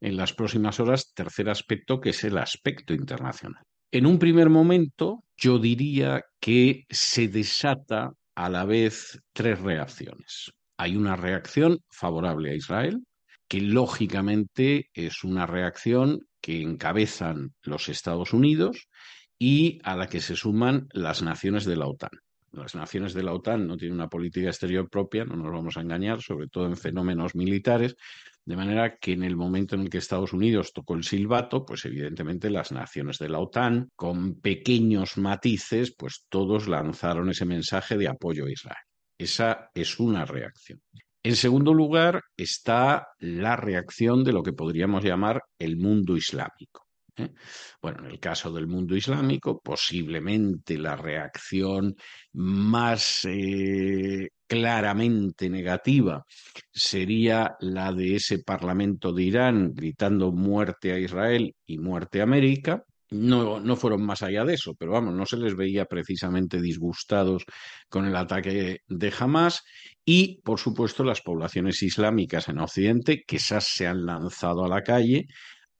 en 0.00 0.16
las 0.16 0.32
próximas 0.32 0.78
horas. 0.78 1.12
Tercer 1.14 1.50
aspecto, 1.50 2.00
que 2.00 2.10
es 2.10 2.22
el 2.24 2.38
aspecto 2.38 2.94
internacional. 2.94 3.62
En 3.92 4.06
un 4.06 4.18
primer 4.18 4.50
momento, 4.50 5.24
yo 5.36 5.58
diría 5.58 6.22
que 6.40 6.84
se 6.88 7.26
desata 7.26 8.12
a 8.36 8.48
la 8.48 8.64
vez 8.64 9.20
tres 9.32 9.60
reacciones. 9.60 10.52
Hay 10.78 10.96
una 10.96 11.16
reacción 11.16 11.78
favorable 11.90 12.52
a 12.52 12.54
Israel, 12.54 13.02
que 13.48 13.60
lógicamente 13.60 14.88
es 14.94 15.24
una 15.24 15.44
reacción 15.44 16.20
que 16.40 16.62
encabezan 16.62 17.52
los 17.62 17.88
Estados 17.88 18.32
Unidos 18.32 18.88
y 19.42 19.80
a 19.84 19.96
la 19.96 20.06
que 20.06 20.20
se 20.20 20.36
suman 20.36 20.86
las 20.92 21.22
naciones 21.22 21.64
de 21.64 21.74
la 21.74 21.86
OTAN. 21.86 22.10
Las 22.52 22.74
naciones 22.74 23.14
de 23.14 23.22
la 23.22 23.32
OTAN 23.32 23.66
no 23.66 23.76
tienen 23.76 23.94
una 23.94 24.08
política 24.08 24.48
exterior 24.48 24.90
propia, 24.90 25.24
no 25.24 25.34
nos 25.34 25.50
vamos 25.50 25.76
a 25.76 25.80
engañar, 25.80 26.20
sobre 26.20 26.48
todo 26.48 26.66
en 26.66 26.76
fenómenos 26.76 27.34
militares, 27.34 27.96
de 28.44 28.56
manera 28.56 28.98
que 28.98 29.12
en 29.12 29.22
el 29.22 29.36
momento 29.36 29.76
en 29.76 29.82
el 29.82 29.90
que 29.90 29.98
Estados 29.98 30.34
Unidos 30.34 30.72
tocó 30.74 30.94
el 30.94 31.04
silbato, 31.04 31.64
pues 31.64 31.86
evidentemente 31.86 32.50
las 32.50 32.70
naciones 32.70 33.18
de 33.18 33.30
la 33.30 33.38
OTAN, 33.38 33.88
con 33.96 34.40
pequeños 34.40 35.16
matices, 35.16 35.94
pues 35.96 36.26
todos 36.28 36.68
lanzaron 36.68 37.30
ese 37.30 37.46
mensaje 37.46 37.96
de 37.96 38.08
apoyo 38.08 38.44
a 38.44 38.50
Israel. 38.50 38.84
Esa 39.16 39.70
es 39.74 39.98
una 39.98 40.26
reacción. 40.26 40.82
En 41.22 41.36
segundo 41.36 41.72
lugar 41.72 42.22
está 42.36 43.08
la 43.18 43.56
reacción 43.56 44.22
de 44.22 44.32
lo 44.32 44.42
que 44.42 44.52
podríamos 44.52 45.02
llamar 45.02 45.44
el 45.58 45.76
mundo 45.76 46.16
islámico. 46.16 46.89
¿Eh? 47.20 47.34
Bueno, 47.80 48.00
en 48.00 48.12
el 48.12 48.20
caso 48.20 48.50
del 48.52 48.66
mundo 48.66 48.96
islámico, 48.96 49.60
posiblemente 49.60 50.78
la 50.78 50.96
reacción 50.96 51.94
más 52.32 53.24
eh, 53.24 54.30
claramente 54.46 55.48
negativa 55.48 56.24
sería 56.72 57.54
la 57.60 57.92
de 57.92 58.16
ese 58.16 58.40
Parlamento 58.40 59.12
de 59.12 59.22
Irán 59.22 59.72
gritando 59.74 60.32
muerte 60.32 60.92
a 60.92 60.98
Israel 60.98 61.54
y 61.66 61.78
muerte 61.78 62.20
a 62.20 62.24
América. 62.24 62.84
No, 63.10 63.58
no 63.58 63.74
fueron 63.74 64.02
más 64.04 64.22
allá 64.22 64.44
de 64.44 64.54
eso, 64.54 64.74
pero 64.78 64.92
vamos, 64.92 65.14
no 65.14 65.26
se 65.26 65.36
les 65.36 65.56
veía 65.56 65.84
precisamente 65.84 66.60
disgustados 66.60 67.44
con 67.88 68.06
el 68.06 68.14
ataque 68.14 68.82
de 68.86 69.12
Hamas 69.18 69.62
y, 70.04 70.40
por 70.42 70.60
supuesto, 70.60 71.02
las 71.02 71.20
poblaciones 71.20 71.82
islámicas 71.82 72.48
en 72.48 72.60
Occidente, 72.60 73.24
que 73.26 73.36
esas 73.36 73.64
se 73.64 73.88
han 73.88 74.06
lanzado 74.06 74.64
a 74.64 74.68
la 74.68 74.82
calle 74.82 75.26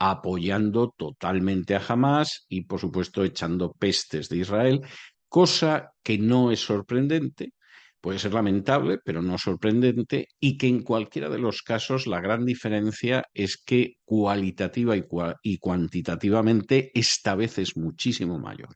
apoyando 0.00 0.94
totalmente 0.96 1.76
a 1.76 1.82
Hamas 1.86 2.46
y, 2.48 2.62
por 2.62 2.80
supuesto, 2.80 3.22
echando 3.22 3.72
pestes 3.72 4.30
de 4.30 4.38
Israel, 4.38 4.80
cosa 5.28 5.92
que 6.02 6.18
no 6.18 6.50
es 6.50 6.60
sorprendente, 6.60 7.52
puede 8.00 8.18
ser 8.18 8.32
lamentable, 8.32 8.98
pero 9.04 9.20
no 9.20 9.36
sorprendente, 9.36 10.28
y 10.40 10.56
que 10.56 10.68
en 10.68 10.82
cualquiera 10.82 11.28
de 11.28 11.38
los 11.38 11.60
casos 11.60 12.06
la 12.06 12.20
gran 12.20 12.46
diferencia 12.46 13.24
es 13.34 13.62
que 13.62 13.96
cualitativa 14.02 14.96
y, 14.96 15.04
y 15.42 15.58
cuantitativamente 15.58 16.90
esta 16.94 17.34
vez 17.34 17.58
es 17.58 17.76
muchísimo 17.76 18.38
mayor. 18.38 18.74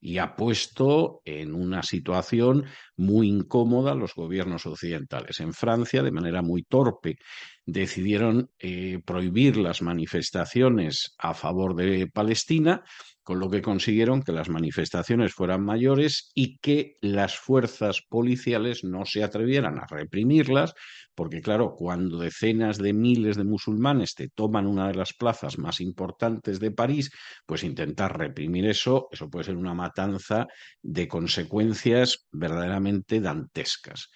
Y 0.00 0.18
ha 0.18 0.34
puesto 0.34 1.22
en 1.24 1.54
una 1.54 1.84
situación 1.84 2.64
muy 2.98 3.28
incómoda 3.28 3.94
los 3.94 4.14
gobiernos 4.14 4.66
occidentales. 4.66 5.40
En 5.40 5.54
Francia, 5.54 6.02
de 6.02 6.10
manera 6.10 6.42
muy 6.42 6.64
torpe, 6.64 7.16
decidieron 7.64 8.50
eh, 8.58 8.98
prohibir 9.04 9.56
las 9.56 9.82
manifestaciones 9.82 11.14
a 11.18 11.34
favor 11.34 11.74
de 11.74 12.08
Palestina, 12.12 12.82
con 13.22 13.40
lo 13.40 13.50
que 13.50 13.60
consiguieron 13.60 14.22
que 14.22 14.32
las 14.32 14.48
manifestaciones 14.48 15.34
fueran 15.34 15.62
mayores 15.62 16.30
y 16.34 16.56
que 16.60 16.94
las 17.02 17.36
fuerzas 17.36 18.00
policiales 18.08 18.84
no 18.84 19.04
se 19.04 19.22
atrevieran 19.22 19.78
a 19.78 19.86
reprimirlas, 19.86 20.72
porque 21.14 21.42
claro, 21.42 21.74
cuando 21.76 22.20
decenas 22.20 22.78
de 22.78 22.94
miles 22.94 23.36
de 23.36 23.44
musulmanes 23.44 24.14
te 24.14 24.30
toman 24.30 24.66
una 24.66 24.88
de 24.88 24.94
las 24.94 25.12
plazas 25.12 25.58
más 25.58 25.82
importantes 25.82 26.58
de 26.58 26.70
París, 26.70 27.10
pues 27.44 27.64
intentar 27.64 28.16
reprimir 28.16 28.64
eso, 28.64 29.08
eso 29.10 29.28
puede 29.28 29.44
ser 29.44 29.56
una 29.56 29.74
matanza 29.74 30.46
de 30.80 31.06
consecuencias 31.06 32.28
verdaderamente 32.32 32.87
dantescas. 33.20 34.10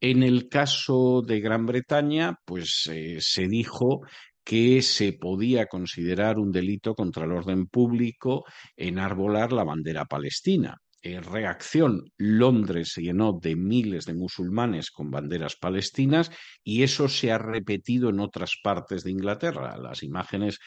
En 0.00 0.22
el 0.22 0.48
caso 0.48 1.22
de 1.22 1.40
Gran 1.40 1.64
Bretaña, 1.66 2.36
pues 2.44 2.88
eh, 2.90 3.18
se 3.20 3.46
dijo 3.46 4.00
que 4.44 4.82
se 4.82 5.12
podía 5.12 5.66
considerar 5.66 6.38
un 6.38 6.50
delito 6.50 6.94
contra 6.94 7.24
el 7.24 7.32
orden 7.32 7.66
público 7.66 8.44
enarbolar 8.76 9.52
la 9.52 9.64
bandera 9.64 10.04
palestina. 10.04 10.76
En 11.04 11.24
reacción, 11.24 12.12
Londres 12.16 12.92
se 12.92 13.02
llenó 13.02 13.32
de 13.32 13.56
miles 13.56 14.04
de 14.04 14.14
musulmanes 14.14 14.92
con 14.92 15.10
banderas 15.10 15.56
palestinas 15.56 16.30
y 16.62 16.84
eso 16.84 17.08
se 17.08 17.32
ha 17.32 17.38
repetido 17.38 18.10
en 18.10 18.20
otras 18.20 18.56
partes 18.62 19.02
de 19.02 19.10
Inglaterra. 19.10 19.76
Las 19.78 20.04
imágenes 20.04 20.60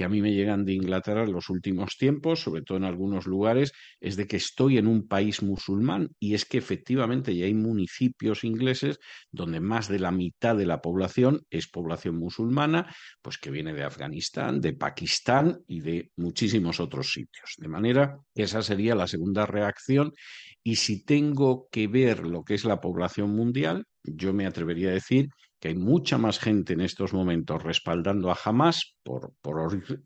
que 0.00 0.04
a 0.04 0.08
mí 0.08 0.22
me 0.22 0.32
llegan 0.32 0.64
de 0.64 0.72
Inglaterra 0.72 1.24
en 1.24 1.32
los 1.32 1.50
últimos 1.50 1.98
tiempos, 1.98 2.40
sobre 2.40 2.62
todo 2.62 2.78
en 2.78 2.84
algunos 2.84 3.26
lugares, 3.26 3.72
es 4.00 4.16
de 4.16 4.26
que 4.26 4.38
estoy 4.38 4.78
en 4.78 4.86
un 4.86 5.06
país 5.06 5.42
musulmán 5.42 6.08
y 6.18 6.32
es 6.32 6.46
que 6.46 6.56
efectivamente 6.56 7.36
ya 7.36 7.44
hay 7.44 7.52
municipios 7.52 8.42
ingleses 8.42 8.98
donde 9.30 9.60
más 9.60 9.88
de 9.88 9.98
la 9.98 10.10
mitad 10.10 10.56
de 10.56 10.64
la 10.64 10.80
población 10.80 11.42
es 11.50 11.68
población 11.68 12.16
musulmana, 12.16 12.96
pues 13.20 13.36
que 13.36 13.50
viene 13.50 13.74
de 13.74 13.82
Afganistán, 13.82 14.62
de 14.62 14.72
Pakistán 14.72 15.58
y 15.66 15.80
de 15.80 16.10
muchísimos 16.16 16.80
otros 16.80 17.12
sitios. 17.12 17.56
De 17.58 17.68
manera 17.68 18.16
que 18.34 18.44
esa 18.44 18.62
sería 18.62 18.94
la 18.94 19.06
segunda 19.06 19.44
reacción 19.44 20.14
y 20.62 20.76
si 20.76 21.04
tengo 21.04 21.68
que 21.70 21.88
ver 21.88 22.20
lo 22.20 22.42
que 22.42 22.54
es 22.54 22.64
la 22.64 22.80
población 22.80 23.36
mundial, 23.36 23.84
yo 24.02 24.32
me 24.32 24.46
atrevería 24.46 24.88
a 24.88 24.92
decir 24.92 25.28
que 25.60 25.68
hay 25.68 25.74
mucha 25.74 26.16
más 26.16 26.38
gente 26.38 26.72
en 26.72 26.80
estos 26.80 27.12
momentos 27.12 27.62
respaldando 27.62 28.30
a 28.30 28.38
Hamas, 28.42 28.96
por, 29.02 29.34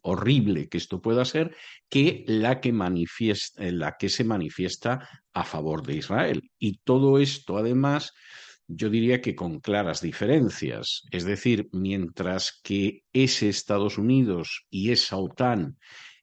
horrible 0.02 0.68
que 0.68 0.78
esto 0.78 1.00
pueda 1.00 1.24
ser, 1.24 1.56
que 1.88 2.24
la 2.26 2.60
que, 2.60 2.72
manifiesta, 2.72 3.62
la 3.70 3.96
que 3.96 4.08
se 4.08 4.24
manifiesta 4.24 5.08
a 5.32 5.44
favor 5.44 5.86
de 5.86 5.96
Israel. 5.96 6.50
Y 6.58 6.78
todo 6.78 7.18
esto, 7.18 7.56
además, 7.56 8.12
yo 8.66 8.90
diría 8.90 9.20
que 9.20 9.36
con 9.36 9.60
claras 9.60 10.00
diferencias. 10.00 11.02
Es 11.12 11.24
decir, 11.24 11.68
mientras 11.72 12.60
que 12.62 13.02
ese 13.12 13.48
Estados 13.48 13.96
Unidos 13.96 14.66
y 14.70 14.90
esa 14.90 15.16
OTAN 15.16 15.78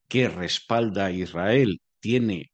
que 0.10 0.28
respalda 0.28 1.06
a 1.06 1.12
Israel 1.12 1.80
tiene 2.02 2.51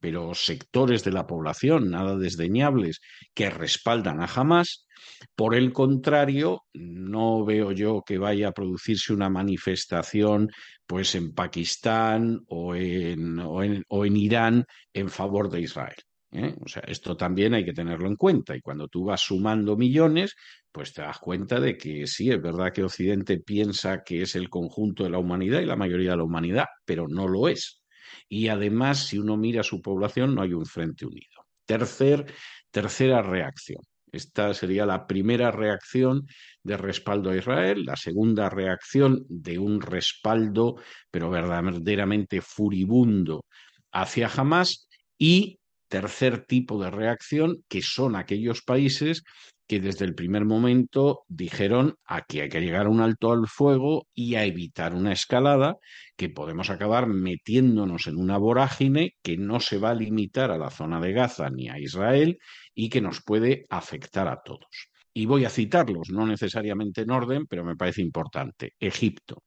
pero 0.00 0.34
sectores 0.34 1.04
de 1.04 1.12
la 1.12 1.26
población 1.26 1.90
nada 1.90 2.16
desdeñables 2.16 3.00
que 3.34 3.50
respaldan 3.50 4.20
a 4.20 4.26
Hamas, 4.26 4.86
por 5.34 5.54
el 5.54 5.72
contrario, 5.72 6.62
no 6.72 7.44
veo 7.44 7.72
yo 7.72 8.02
que 8.06 8.18
vaya 8.18 8.48
a 8.48 8.52
producirse 8.52 9.12
una 9.12 9.28
manifestación 9.28 10.50
pues 10.86 11.14
en 11.14 11.32
Pakistán 11.34 12.40
o 12.48 12.74
en, 12.74 13.38
o 13.40 13.62
en, 14.04 14.16
Irán 14.16 14.64
en 14.92 15.08
favor 15.08 15.50
de 15.50 15.62
Israel. 15.62 15.96
¿eh? 16.32 16.54
O 16.64 16.68
sea, 16.68 16.82
esto 16.86 17.16
también 17.16 17.54
hay 17.54 17.64
que 17.64 17.72
tenerlo 17.72 18.08
en 18.08 18.16
cuenta. 18.16 18.56
Y 18.56 18.60
cuando 18.60 18.88
tú 18.88 19.04
vas 19.04 19.20
sumando 19.20 19.76
millones, 19.76 20.34
pues 20.70 20.92
te 20.92 21.02
das 21.02 21.18
cuenta 21.18 21.60
de 21.60 21.76
que 21.76 22.06
sí, 22.06 22.30
es 22.30 22.40
verdad 22.40 22.72
que 22.72 22.84
Occidente 22.84 23.38
piensa 23.38 24.02
que 24.02 24.22
es 24.22 24.34
el 24.34 24.50
conjunto 24.50 25.04
de 25.04 25.10
la 25.10 25.18
humanidad 25.18 25.60
y 25.60 25.66
la 25.66 25.76
mayoría 25.76 26.12
de 26.12 26.16
la 26.18 26.24
humanidad, 26.24 26.66
pero 26.84 27.06
no 27.08 27.28
lo 27.28 27.48
es. 27.48 27.83
Y 28.28 28.48
además, 28.48 29.06
si 29.06 29.18
uno 29.18 29.36
mira 29.36 29.62
su 29.62 29.80
población, 29.82 30.34
no 30.34 30.42
hay 30.42 30.52
un 30.52 30.66
frente 30.66 31.06
unido. 31.06 31.46
Tercer, 31.66 32.26
tercera 32.70 33.22
reacción. 33.22 33.82
Esta 34.14 34.54
sería 34.54 34.86
la 34.86 35.08
primera 35.08 35.50
reacción 35.50 36.28
de 36.62 36.76
respaldo 36.76 37.30
a 37.30 37.36
Israel, 37.36 37.84
la 37.84 37.96
segunda 37.96 38.48
reacción 38.48 39.24
de 39.28 39.58
un 39.58 39.80
respaldo, 39.80 40.76
pero 41.10 41.30
verdaderamente 41.30 42.40
furibundo, 42.40 43.44
hacia 43.90 44.28
Hamas 44.28 44.86
y 45.18 45.58
tercer 45.88 46.44
tipo 46.46 46.82
de 46.82 46.90
reacción, 46.90 47.64
que 47.68 47.82
son 47.82 48.14
aquellos 48.14 48.62
países 48.62 49.24
que 49.66 49.80
desde 49.80 50.04
el 50.04 50.14
primer 50.14 50.44
momento 50.44 51.24
dijeron 51.28 51.96
aquí 52.04 52.40
hay 52.40 52.48
que 52.48 52.60
llegar 52.60 52.86
a 52.86 52.90
un 52.90 53.00
alto 53.00 53.32
al 53.32 53.46
fuego 53.48 54.06
y 54.14 54.34
a 54.34 54.44
evitar 54.44 54.94
una 54.94 55.12
escalada 55.12 55.76
que 56.16 56.28
podemos 56.28 56.70
acabar 56.70 57.06
metiéndonos 57.06 58.06
en 58.06 58.16
una 58.16 58.36
vorágine 58.36 59.14
que 59.22 59.36
no 59.36 59.60
se 59.60 59.78
va 59.78 59.90
a 59.90 59.94
limitar 59.94 60.50
a 60.50 60.58
la 60.58 60.70
zona 60.70 61.00
de 61.00 61.12
Gaza 61.12 61.48
ni 61.50 61.68
a 61.68 61.78
Israel 61.78 62.38
y 62.74 62.88
que 62.88 63.00
nos 63.00 63.22
puede 63.22 63.66
afectar 63.70 64.28
a 64.28 64.42
todos. 64.42 64.90
Y 65.12 65.26
voy 65.26 65.44
a 65.44 65.50
citarlos, 65.50 66.10
no 66.10 66.26
necesariamente 66.26 67.02
en 67.02 67.10
orden, 67.10 67.46
pero 67.46 67.64
me 67.64 67.76
parece 67.76 68.02
importante. 68.02 68.74
Egipto. 68.78 69.42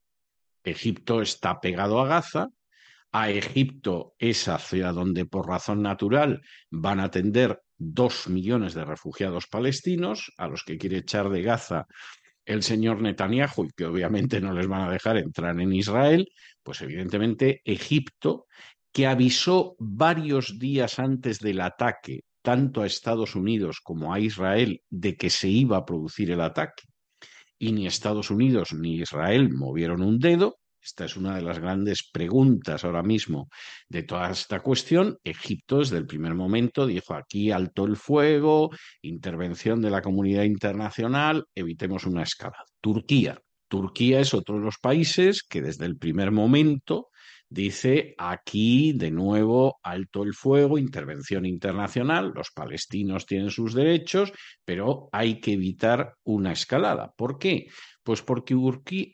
Egipto 0.64 1.22
está 1.22 1.60
pegado 1.60 2.00
a 2.00 2.08
Gaza, 2.08 2.48
a 3.12 3.30
Egipto 3.30 4.16
es 4.18 4.48
hacia 4.48 4.92
donde 4.92 5.26
por 5.26 5.48
razón 5.48 5.82
natural 5.82 6.42
van 6.70 7.00
a 7.00 7.06
atender 7.06 7.62
dos 7.78 8.28
millones 8.28 8.74
de 8.74 8.86
refugiados 8.86 9.48
palestinos, 9.48 10.32
a 10.38 10.48
los 10.48 10.64
que 10.64 10.78
quiere 10.78 10.98
echar 10.98 11.30
de 11.30 11.42
Gaza 11.42 11.88
el 12.46 12.64
señor 12.64 13.02
Netanyahu 13.02 13.66
y 13.66 13.70
que 13.76 13.86
obviamente 13.86 14.40
no 14.40 14.54
les 14.54 14.68
van 14.68 14.88
a 14.88 14.92
dejar 14.92 15.18
entrar 15.18 15.60
en 15.60 15.74
Israel, 15.74 16.30
pues 16.64 16.82
evidentemente 16.82 17.62
Egipto, 17.66 18.46
que 18.94 19.06
avisó 19.06 19.76
varios 19.80 20.58
días 20.58 20.98
antes 20.98 21.40
del 21.40 21.62
ataque 21.62 22.22
tanto 22.42 22.82
a 22.82 22.88
Estados 22.88 23.36
Unidos 23.36 23.82
como 23.84 24.14
a 24.14 24.22
Israel 24.22 24.82
de 24.90 25.18
que 25.18 25.30
se 25.30 25.50
iba 25.50 25.76
a 25.76 25.86
producir 25.86 26.32
el 26.32 26.40
ataque, 26.40 26.84
y 27.60 27.74
ni 27.74 27.88
Estados 27.88 28.32
Unidos 28.32 28.74
ni 28.74 28.96
Israel 28.96 29.54
movieron 29.54 30.02
un 30.02 30.18
dedo, 30.18 30.58
esta 30.82 31.06
es 31.06 31.18
una 31.18 31.36
de 31.36 31.42
las 31.42 31.60
grandes 31.60 32.10
preguntas 32.12 32.84
ahora 32.84 33.04
mismo 33.04 33.50
de 33.90 34.04
toda 34.04 34.32
esta 34.32 34.62
cuestión. 34.62 35.18
Egipto 35.24 35.80
desde 35.80 35.98
el 35.98 36.06
primer 36.06 36.34
momento 36.34 36.86
dijo 36.86 37.14
aquí 37.14 37.52
alto 37.52 37.86
el 37.86 37.98
fuego, 37.98 38.70
intervención 39.02 39.82
de 39.82 39.90
la 39.90 40.02
comunidad 40.02 40.44
internacional, 40.44 41.46
evitemos 41.56 42.06
una 42.06 42.24
escalada. 42.24 42.66
Turquía. 42.82 43.40
Turquía 43.68 44.22
es 44.22 44.34
otro 44.34 44.56
de 44.56 44.66
los 44.66 44.78
países 44.78 45.44
que 45.44 45.62
desde 45.62 45.86
el 45.86 45.98
primer 45.98 46.32
momento 46.32 47.10
dice 47.50 48.14
aquí 48.18 48.94
de 48.94 49.12
nuevo 49.12 49.80
alto 49.84 50.24
el 50.24 50.34
fuego, 50.34 50.78
intervención 50.78 51.46
internacional, 51.46 52.32
los 52.36 52.52
palestinos 52.52 53.26
tienen 53.26 53.50
sus 53.50 53.74
derechos, 53.74 54.32
pero 54.66 55.10
hay 55.12 55.40
que 55.40 55.54
evitar 55.54 56.14
una 56.24 56.52
escalada. 56.52 57.14
¿Por 57.16 57.38
qué? 57.38 57.68
Pues 58.08 58.22
porque 58.22 58.56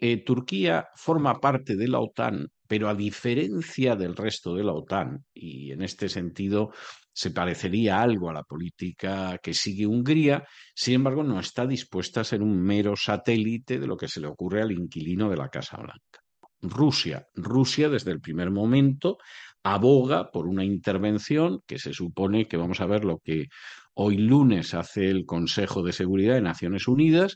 eh, 0.02 0.18
Turquía 0.24 0.88
forma 0.94 1.40
parte 1.40 1.76
de 1.76 1.88
la 1.88 2.00
OTAN, 2.00 2.48
Pero 2.68 2.88
a 2.88 2.94
diferencia 2.94 3.96
del 3.96 4.16
resto 4.16 4.54
de 4.54 4.64
la 4.64 4.74
OTAN, 4.74 5.26
y 5.34 5.72
en 5.72 5.82
este 5.82 6.08
sentido 6.08 6.70
se 7.12 7.32
parecería 7.32 8.00
algo 8.00 8.30
a 8.30 8.34
la 8.34 8.44
política 8.44 9.40
que 9.42 9.56
sigue 9.56 9.88
Hungría, 9.88 10.46
sin 10.76 10.94
embargo 10.94 11.24
no 11.24 11.40
está 11.40 11.66
dispuesta 11.66 12.22
a 12.22 12.24
ser 12.24 12.44
un 12.44 12.62
mero 12.62 12.96
satélite 12.96 13.80
de 13.80 13.88
lo 13.88 13.98
que 13.98 14.08
se 14.08 14.22
le 14.22 14.28
ocurre 14.28 14.62
al 14.62 14.72
inquilino 14.72 15.28
de 15.28 15.38
la 15.38 15.50
Casa 15.50 15.78
Blanca. 15.78 16.20
Rusia. 16.62 17.26
Rusia 17.34 17.90
desde 17.90 18.12
el 18.12 18.22
primer 18.22 18.52
momento 18.52 19.18
aboga 19.64 20.30
por 20.30 20.46
una 20.46 20.66
intervención 20.66 21.62
que 21.66 21.80
se 21.80 21.94
supone 21.94 22.48
que 22.48 22.58
vamos 22.58 22.80
a 22.80 22.86
ver 22.86 23.06
lo 23.06 23.18
que 23.18 23.48
hoy 23.96 24.18
lunes 24.18 24.76
hace 24.76 25.10
el 25.10 25.26
Consejo 25.26 25.82
de 25.82 25.94
Seguridad 25.94 26.36
de 26.36 26.42
Naciones 26.42 26.88
Unidas 26.88 27.36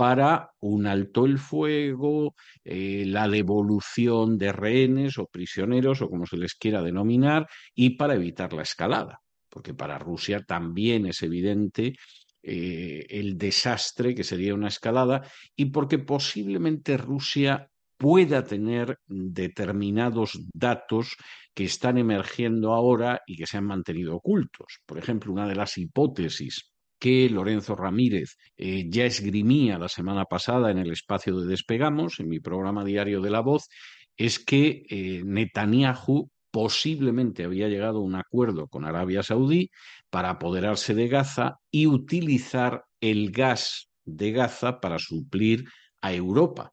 para 0.00 0.54
un 0.60 0.86
alto 0.86 1.26
el 1.26 1.38
fuego, 1.38 2.34
eh, 2.64 3.04
la 3.06 3.28
devolución 3.28 4.38
de 4.38 4.50
rehenes 4.50 5.18
o 5.18 5.26
prisioneros 5.26 6.00
o 6.00 6.08
como 6.08 6.24
se 6.24 6.38
les 6.38 6.54
quiera 6.54 6.80
denominar 6.80 7.46
y 7.74 7.98
para 7.98 8.14
evitar 8.14 8.54
la 8.54 8.62
escalada, 8.62 9.20
porque 9.50 9.74
para 9.74 9.98
Rusia 9.98 10.42
también 10.42 11.04
es 11.04 11.22
evidente 11.22 11.96
eh, 12.42 13.04
el 13.10 13.36
desastre 13.36 14.14
que 14.14 14.24
sería 14.24 14.54
una 14.54 14.68
escalada 14.68 15.20
y 15.54 15.66
porque 15.66 15.98
posiblemente 15.98 16.96
Rusia 16.96 17.68
pueda 17.98 18.42
tener 18.42 19.00
determinados 19.06 20.46
datos 20.54 21.14
que 21.52 21.64
están 21.64 21.98
emergiendo 21.98 22.72
ahora 22.72 23.20
y 23.26 23.36
que 23.36 23.46
se 23.46 23.58
han 23.58 23.66
mantenido 23.66 24.16
ocultos. 24.16 24.78
Por 24.86 24.96
ejemplo, 24.96 25.30
una 25.30 25.46
de 25.46 25.56
las 25.56 25.76
hipótesis 25.76 26.70
que 27.00 27.28
Lorenzo 27.30 27.74
Ramírez 27.74 28.36
eh, 28.56 28.84
ya 28.88 29.06
esgrimía 29.06 29.78
la 29.78 29.88
semana 29.88 30.26
pasada 30.26 30.70
en 30.70 30.78
el 30.78 30.92
espacio 30.92 31.40
de 31.40 31.48
Despegamos, 31.48 32.20
en 32.20 32.28
mi 32.28 32.38
programa 32.38 32.84
diario 32.84 33.20
de 33.20 33.30
La 33.30 33.40
Voz, 33.40 33.68
es 34.16 34.38
que 34.38 34.84
eh, 34.88 35.22
Netanyahu 35.24 36.30
posiblemente 36.50 37.44
había 37.44 37.68
llegado 37.68 37.98
a 37.98 38.02
un 38.02 38.16
acuerdo 38.16 38.68
con 38.68 38.84
Arabia 38.84 39.22
Saudí 39.22 39.70
para 40.10 40.30
apoderarse 40.30 40.94
de 40.94 41.08
Gaza 41.08 41.56
y 41.70 41.86
utilizar 41.86 42.84
el 43.00 43.30
gas 43.30 43.88
de 44.04 44.32
Gaza 44.32 44.80
para 44.80 44.98
suplir 44.98 45.64
a 46.02 46.12
Europa 46.12 46.72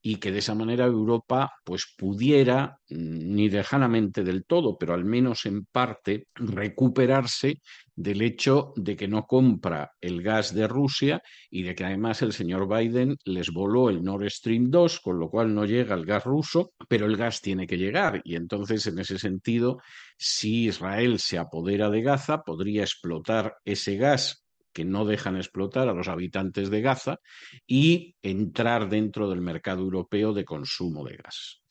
y 0.00 0.16
que 0.16 0.32
de 0.32 0.38
esa 0.38 0.54
manera 0.54 0.86
Europa 0.86 1.52
pues 1.64 1.94
pudiera, 1.96 2.78
mm, 2.88 3.34
ni 3.34 3.48
lejanamente 3.50 4.22
del 4.22 4.44
todo, 4.44 4.78
pero 4.78 4.94
al 4.94 5.04
menos 5.04 5.46
en 5.46 5.64
parte, 5.66 6.26
recuperarse 6.34 7.60
del 7.94 8.22
hecho 8.22 8.72
de 8.76 8.96
que 8.96 9.08
no 9.08 9.26
compra 9.26 9.90
el 10.00 10.22
gas 10.22 10.54
de 10.54 10.68
Rusia 10.68 11.20
y 11.50 11.62
de 11.62 11.74
que 11.74 11.84
además 11.84 12.22
el 12.22 12.32
señor 12.32 12.68
Biden 12.68 13.16
les 13.24 13.50
voló 13.50 13.90
el 13.90 14.02
Nord 14.04 14.30
Stream 14.30 14.70
2, 14.70 15.00
con 15.00 15.18
lo 15.18 15.28
cual 15.28 15.52
no 15.52 15.64
llega 15.64 15.96
el 15.96 16.06
gas 16.06 16.24
ruso, 16.24 16.72
pero 16.88 17.06
el 17.06 17.16
gas 17.16 17.40
tiene 17.40 17.66
que 17.66 17.76
llegar. 17.76 18.20
Y 18.24 18.36
entonces, 18.36 18.86
en 18.86 19.00
ese 19.00 19.18
sentido, 19.18 19.78
si 20.16 20.66
Israel 20.66 21.18
se 21.18 21.38
apodera 21.38 21.90
de 21.90 22.02
Gaza, 22.02 22.42
podría 22.42 22.82
explotar 22.82 23.56
ese 23.64 23.96
gas 23.96 24.44
que 24.78 24.84
no 24.84 25.04
dejan 25.04 25.34
explotar 25.34 25.88
a 25.88 25.92
los 25.92 26.06
habitantes 26.06 26.70
de 26.70 26.80
Gaza 26.80 27.18
y 27.66 28.14
entrar 28.22 28.88
dentro 28.88 29.28
del 29.28 29.40
mercado 29.40 29.80
europeo 29.80 30.32
de 30.32 30.44
consumo 30.44 31.04
de 31.04 31.16
gas. 31.16 31.62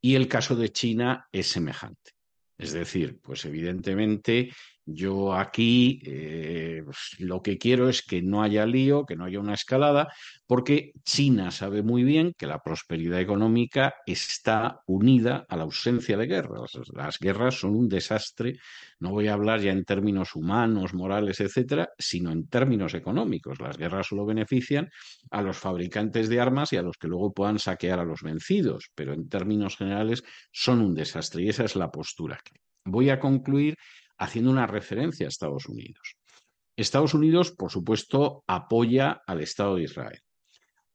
Y 0.00 0.14
el 0.14 0.28
caso 0.28 0.56
de 0.56 0.72
China 0.72 1.28
es 1.30 1.48
semejante. 1.48 2.12
Es 2.56 2.72
decir, 2.72 3.20
pues 3.20 3.44
evidentemente 3.44 4.50
yo 4.86 5.34
aquí 5.34 6.00
eh, 6.04 6.82
lo 7.18 7.40
que 7.40 7.56
quiero 7.56 7.88
es 7.88 8.02
que 8.02 8.20
no 8.20 8.42
haya 8.42 8.66
lío, 8.66 9.06
que 9.06 9.16
no 9.16 9.24
haya 9.24 9.40
una 9.40 9.54
escalada, 9.54 10.12
porque 10.46 10.92
China 11.04 11.50
sabe 11.50 11.82
muy 11.82 12.04
bien 12.04 12.34
que 12.36 12.46
la 12.46 12.58
prosperidad 12.58 13.20
económica 13.20 13.94
está 14.06 14.80
unida 14.86 15.46
a 15.48 15.56
la 15.56 15.62
ausencia 15.62 16.16
de 16.18 16.26
guerras. 16.26 16.72
Las 16.92 17.18
guerras 17.18 17.54
son 17.54 17.74
un 17.74 17.88
desastre, 17.88 18.58
no 19.00 19.10
voy 19.10 19.28
a 19.28 19.34
hablar 19.34 19.60
ya 19.60 19.72
en 19.72 19.84
términos 19.84 20.34
humanos, 20.36 20.92
morales, 20.92 21.40
etcétera, 21.40 21.88
sino 21.98 22.30
en 22.30 22.48
términos 22.48 22.92
económicos. 22.92 23.60
Las 23.60 23.78
guerras 23.78 24.08
solo 24.08 24.26
benefician 24.26 24.90
a 25.30 25.40
los 25.40 25.56
fabricantes 25.56 26.28
de 26.28 26.40
armas 26.40 26.72
y 26.72 26.76
a 26.76 26.82
los 26.82 26.98
que 26.98 27.08
luego 27.08 27.32
puedan 27.32 27.58
saquear 27.58 28.00
a 28.00 28.04
los 28.04 28.22
vencidos, 28.22 28.90
pero 28.94 29.14
en 29.14 29.28
términos 29.28 29.76
generales 29.76 30.22
son 30.52 30.82
un 30.82 30.94
desastre 30.94 31.42
y 31.42 31.48
esa 31.48 31.64
es 31.64 31.74
la 31.74 31.90
postura. 31.90 32.38
Voy 32.84 33.08
a 33.08 33.18
concluir 33.18 33.76
haciendo 34.18 34.50
una 34.50 34.66
referencia 34.66 35.26
a 35.26 35.28
Estados 35.28 35.66
Unidos. 35.66 36.16
Estados 36.76 37.14
Unidos, 37.14 37.52
por 37.52 37.70
supuesto, 37.70 38.42
apoya 38.46 39.22
al 39.26 39.40
Estado 39.40 39.76
de 39.76 39.84
Israel. 39.84 40.20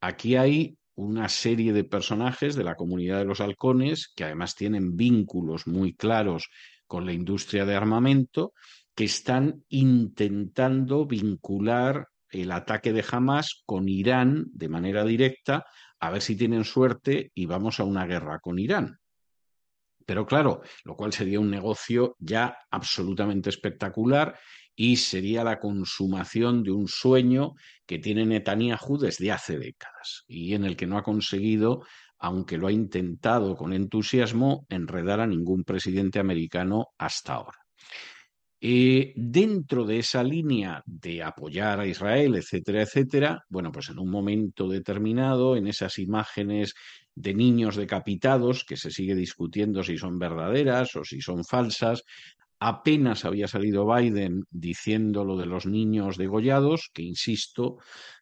Aquí 0.01 0.35
hay 0.35 0.77
una 0.95 1.29
serie 1.29 1.71
de 1.71 1.85
personajes 1.85 2.55
de 2.55 2.63
la 2.65 2.75
comunidad 2.75 3.19
de 3.19 3.25
los 3.25 3.39
halcones 3.39 4.11
que 4.13 4.25
además 4.25 4.55
tienen 4.55 4.97
vínculos 4.97 5.67
muy 5.67 5.93
claros 5.93 6.49
con 6.87 7.05
la 7.05 7.13
industria 7.13 7.65
de 7.65 7.75
armamento 7.75 8.53
que 8.93 9.05
están 9.05 9.63
intentando 9.69 11.05
vincular 11.05 12.07
el 12.31 12.51
ataque 12.51 12.91
de 12.91 13.05
Hamas 13.09 13.63
con 13.65 13.87
Irán 13.87 14.47
de 14.51 14.67
manera 14.67 15.05
directa, 15.05 15.65
a 15.99 16.11
ver 16.11 16.21
si 16.21 16.35
tienen 16.35 16.65
suerte 16.65 17.31
y 17.33 17.45
vamos 17.45 17.79
a 17.79 17.85
una 17.85 18.05
guerra 18.05 18.39
con 18.39 18.59
Irán. 18.59 18.99
Pero 20.09 20.25
claro, 20.25 20.63
lo 20.85 20.95
cual 20.95 21.13
sería 21.13 21.39
un 21.39 21.51
negocio 21.51 22.15
ya 22.17 22.57
absolutamente 22.71 23.51
espectacular 23.51 24.39
y 24.75 24.95
sería 24.95 25.43
la 25.43 25.59
consumación 25.59 26.63
de 26.63 26.71
un 26.71 26.87
sueño 26.87 27.53
que 27.85 27.99
tiene 27.99 28.25
Netanyahu 28.25 28.97
desde 28.97 29.31
hace 29.31 29.59
décadas 29.59 30.23
y 30.27 30.55
en 30.55 30.65
el 30.65 30.75
que 30.75 30.87
no 30.87 30.97
ha 30.97 31.03
conseguido, 31.03 31.83
aunque 32.17 32.57
lo 32.57 32.65
ha 32.65 32.71
intentado 32.71 33.55
con 33.55 33.71
entusiasmo, 33.71 34.65
enredar 34.69 35.19
a 35.19 35.27
ningún 35.27 35.63
presidente 35.63 36.17
americano 36.17 36.87
hasta 36.97 37.35
ahora. 37.35 37.59
Eh, 38.61 39.13
dentro 39.15 39.85
de 39.85 39.99
esa 39.99 40.23
línea 40.23 40.81
de 40.87 41.21
apoyar 41.21 41.79
a 41.79 41.85
Israel, 41.85 42.35
etcétera, 42.35 42.81
etcétera, 42.81 43.43
bueno, 43.47 43.71
pues 43.71 43.89
en 43.89 43.99
un 43.99 44.09
momento 44.09 44.67
determinado, 44.67 45.55
en 45.55 45.67
esas 45.67 45.99
imágenes 45.99 46.73
de 47.19 47.33
niños 47.33 47.75
decapitados, 47.75 48.63
que 48.63 48.77
se 48.77 48.91
sigue 48.91 49.13
discutiendo 49.13 49.83
si 49.83 49.97
son 49.97 50.17
verdaderas 50.17 50.95
o 50.95 51.03
si 51.03 51.19
son 51.19 51.43
falsas, 51.43 52.05
Apenas 52.61 53.23
había 53.23 53.47
salido 53.47 53.87
Biden 53.87 54.43
diciendo 54.51 55.23
lo 55.23 55.37
de 55.37 55.45
los 55.45 55.65
niños 55.65 56.17
degollados, 56.17 56.89
que 56.93 57.01
insisto, 57.01 57.77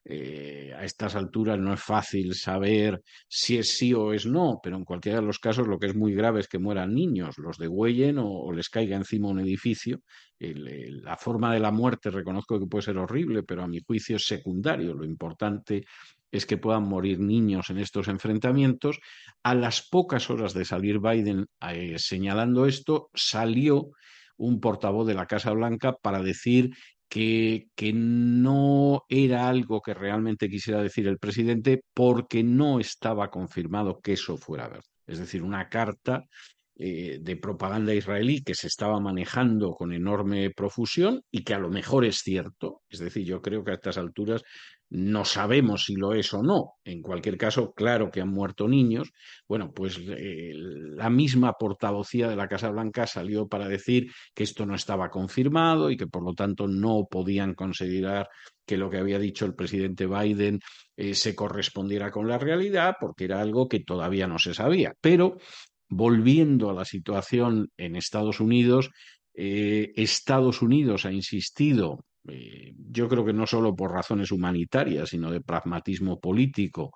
eh, 0.05 0.73
a 0.77 0.85
estas 0.85 1.15
alturas 1.15 1.57
no 1.57 1.73
es 1.73 1.81
fácil 1.81 2.35
saber 2.35 3.01
si 3.27 3.57
es 3.57 3.75
sí 3.75 3.95
o 3.95 4.13
es 4.13 4.27
no, 4.27 4.59
pero 4.61 4.77
en 4.77 4.85
cualquiera 4.85 5.21
de 5.21 5.25
los 5.25 5.39
casos 5.39 5.67
lo 5.67 5.79
que 5.79 5.87
es 5.87 5.95
muy 5.95 6.13
grave 6.13 6.41
es 6.41 6.47
que 6.47 6.59
mueran 6.59 6.93
niños, 6.93 7.39
los 7.39 7.57
degüellen 7.57 8.19
o, 8.19 8.51
les 8.51 8.69
caiga 8.69 8.95
encima 8.95 9.27
un 9.27 9.39
edificio. 9.39 10.01
la 10.39 11.17
forma 11.17 11.51
de 11.51 11.59
la 11.59 11.71
muerte 11.71 12.11
reconozco 12.11 12.59
que 12.59 12.67
puede 12.67 12.83
ser 12.83 12.97
horrible, 12.99 13.41
pero 13.41 13.63
a 13.63 13.67
mi 13.67 13.79
juicio 13.79 14.17
es 14.17 14.27
secundario. 14.27 14.93
Lo 14.93 15.03
importante 15.03 15.83
es 16.31 16.45
que 16.45 16.57
puedan 16.57 16.83
morir 16.83 17.19
niños 17.19 17.69
en 17.69 17.77
estos 17.77 18.07
enfrentamientos. 18.07 18.99
A 19.43 19.55
las 19.55 19.87
pocas 19.87 20.29
horas 20.29 20.53
de 20.53 20.65
salir 20.65 20.99
Biden 20.99 21.45
eh, 21.61 21.95
señalando 21.97 22.65
esto, 22.65 23.09
salió 23.13 23.91
un 24.37 24.59
portavoz 24.59 25.07
de 25.07 25.15
la 25.15 25.25
Casa 25.25 25.51
Blanca 25.51 25.93
para 25.93 26.21
decir 26.21 26.71
que, 27.09 27.67
que, 27.75 27.93
no 27.93 29.03
era 29.07 29.47
algo 29.47 29.81
que 29.81 29.93
realmente 29.93 30.49
quisiera 30.49 30.83
decir 30.83 31.07
el 31.07 31.19
presidente 31.19 31.81
porque 31.93 32.43
no 32.43 32.79
estaba 32.79 33.29
confirmado 33.29 33.99
que 34.01 34.13
eso 34.13 34.37
fuera 34.37 34.67
verdad. 34.67 34.83
Es 35.05 35.19
decir, 35.19 35.41
una 35.41 35.69
carta 35.69 36.25
eh, 36.79 37.17
de 37.21 37.35
propaganda 37.37 37.91
israelí 37.91 38.43
que 38.43 38.53
se 38.53 38.67
estaba 38.67 38.99
manejando 38.99 39.73
con 39.73 39.93
enorme 39.93 40.51
profusión 40.51 41.23
y 41.31 41.43
que 41.43 41.55
a 41.55 41.59
lo 41.59 41.69
mejor 41.69 42.05
es 42.05 42.17
cierto. 42.19 42.83
Es 42.87 42.99
decir, 42.99 43.25
yo 43.25 43.41
creo 43.41 43.63
que 43.63 43.71
a 43.71 43.73
estas 43.73 43.97
alturas 43.97 44.43
no 44.89 45.25
sabemos 45.25 45.85
si 45.85 45.95
lo 45.95 46.13
es 46.13 46.33
o 46.33 46.41
no. 46.41 46.75
En 46.83 47.01
cualquier 47.01 47.37
caso, 47.37 47.73
claro 47.73 48.09
que 48.09 48.21
han 48.21 48.29
muerto 48.29 48.67
niños. 48.67 49.11
Bueno, 49.47 49.71
pues 49.73 49.99
eh, 49.99 50.51
la 50.53 51.09
misma 51.09 51.53
portavocía 51.53 52.29
de 52.29 52.35
la 52.35 52.47
Casa 52.47 52.69
Blanca 52.69 53.05
salió 53.05 53.47
para 53.47 53.67
decir 53.67 54.11
que 54.33 54.43
esto 54.43 54.65
no 54.65 54.75
estaba 54.75 55.09
confirmado 55.09 55.91
y 55.91 55.97
que 55.97 56.07
por 56.07 56.23
lo 56.23 56.33
tanto 56.33 56.67
no 56.67 57.07
podían 57.09 57.53
considerar 57.53 58.29
que 58.65 58.77
lo 58.77 58.89
que 58.89 58.97
había 58.97 59.19
dicho 59.19 59.45
el 59.45 59.55
presidente 59.55 60.07
Biden 60.07 60.59
eh, 60.95 61.15
se 61.15 61.35
correspondiera 61.35 62.11
con 62.11 62.27
la 62.27 62.37
realidad, 62.37 62.95
porque 62.99 63.25
era 63.25 63.41
algo 63.41 63.67
que 63.67 63.81
todavía 63.81 64.27
no 64.27 64.39
se 64.39 64.53
sabía. 64.53 64.93
Pero 65.01 65.37
volviendo 65.89 66.69
a 66.69 66.73
la 66.73 66.85
situación 66.85 67.71
en 67.77 67.95
Estados 67.95 68.39
Unidos, 68.39 68.89
eh, 69.33 69.91
Estados 69.95 70.61
Unidos 70.61 71.05
ha 71.05 71.11
insistido, 71.11 72.03
eh, 72.27 72.73
yo 72.91 73.07
creo 73.07 73.25
que 73.25 73.33
no 73.33 73.47
solo 73.47 73.75
por 73.75 73.91
razones 73.91 74.31
humanitarias, 74.31 75.09
sino 75.09 75.31
de 75.31 75.41
pragmatismo 75.41 76.19
político, 76.19 76.91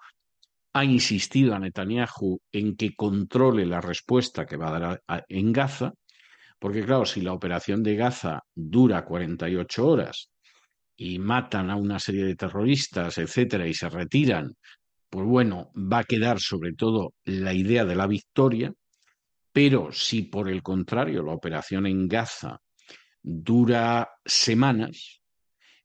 ha 0.73 0.85
insistido 0.85 1.53
a 1.53 1.59
Netanyahu 1.59 2.39
en 2.51 2.75
que 2.75 2.95
controle 2.95 3.65
la 3.65 3.81
respuesta 3.81 4.45
que 4.45 4.57
va 4.57 4.75
a 4.75 4.79
dar 4.79 5.03
en 5.27 5.51
Gaza, 5.51 5.93
porque 6.59 6.85
claro, 6.85 7.05
si 7.05 7.21
la 7.21 7.33
operación 7.33 7.83
de 7.83 7.95
Gaza 7.95 8.41
dura 8.53 9.03
48 9.03 9.87
horas 9.87 10.29
y 10.95 11.19
matan 11.19 11.69
a 11.69 11.75
una 11.75 11.99
serie 11.99 12.23
de 12.23 12.35
terroristas, 12.35 13.17
etcétera, 13.17 13.67
y 13.67 13.73
se 13.73 13.89
retiran, 13.89 14.53
pues 15.09 15.25
bueno, 15.25 15.71
va 15.75 15.99
a 15.99 16.03
quedar 16.03 16.39
sobre 16.39 16.73
todo 16.73 17.13
la 17.25 17.53
idea 17.53 17.85
de 17.85 17.95
la 17.95 18.07
victoria, 18.07 18.73
Pero 19.53 19.91
si 19.91 20.23
por 20.23 20.49
el 20.49 20.63
contrario 20.63 21.23
la 21.23 21.33
operación 21.33 21.85
en 21.85 22.07
Gaza 22.07 22.61
dura 23.21 24.09
semanas 24.25 25.20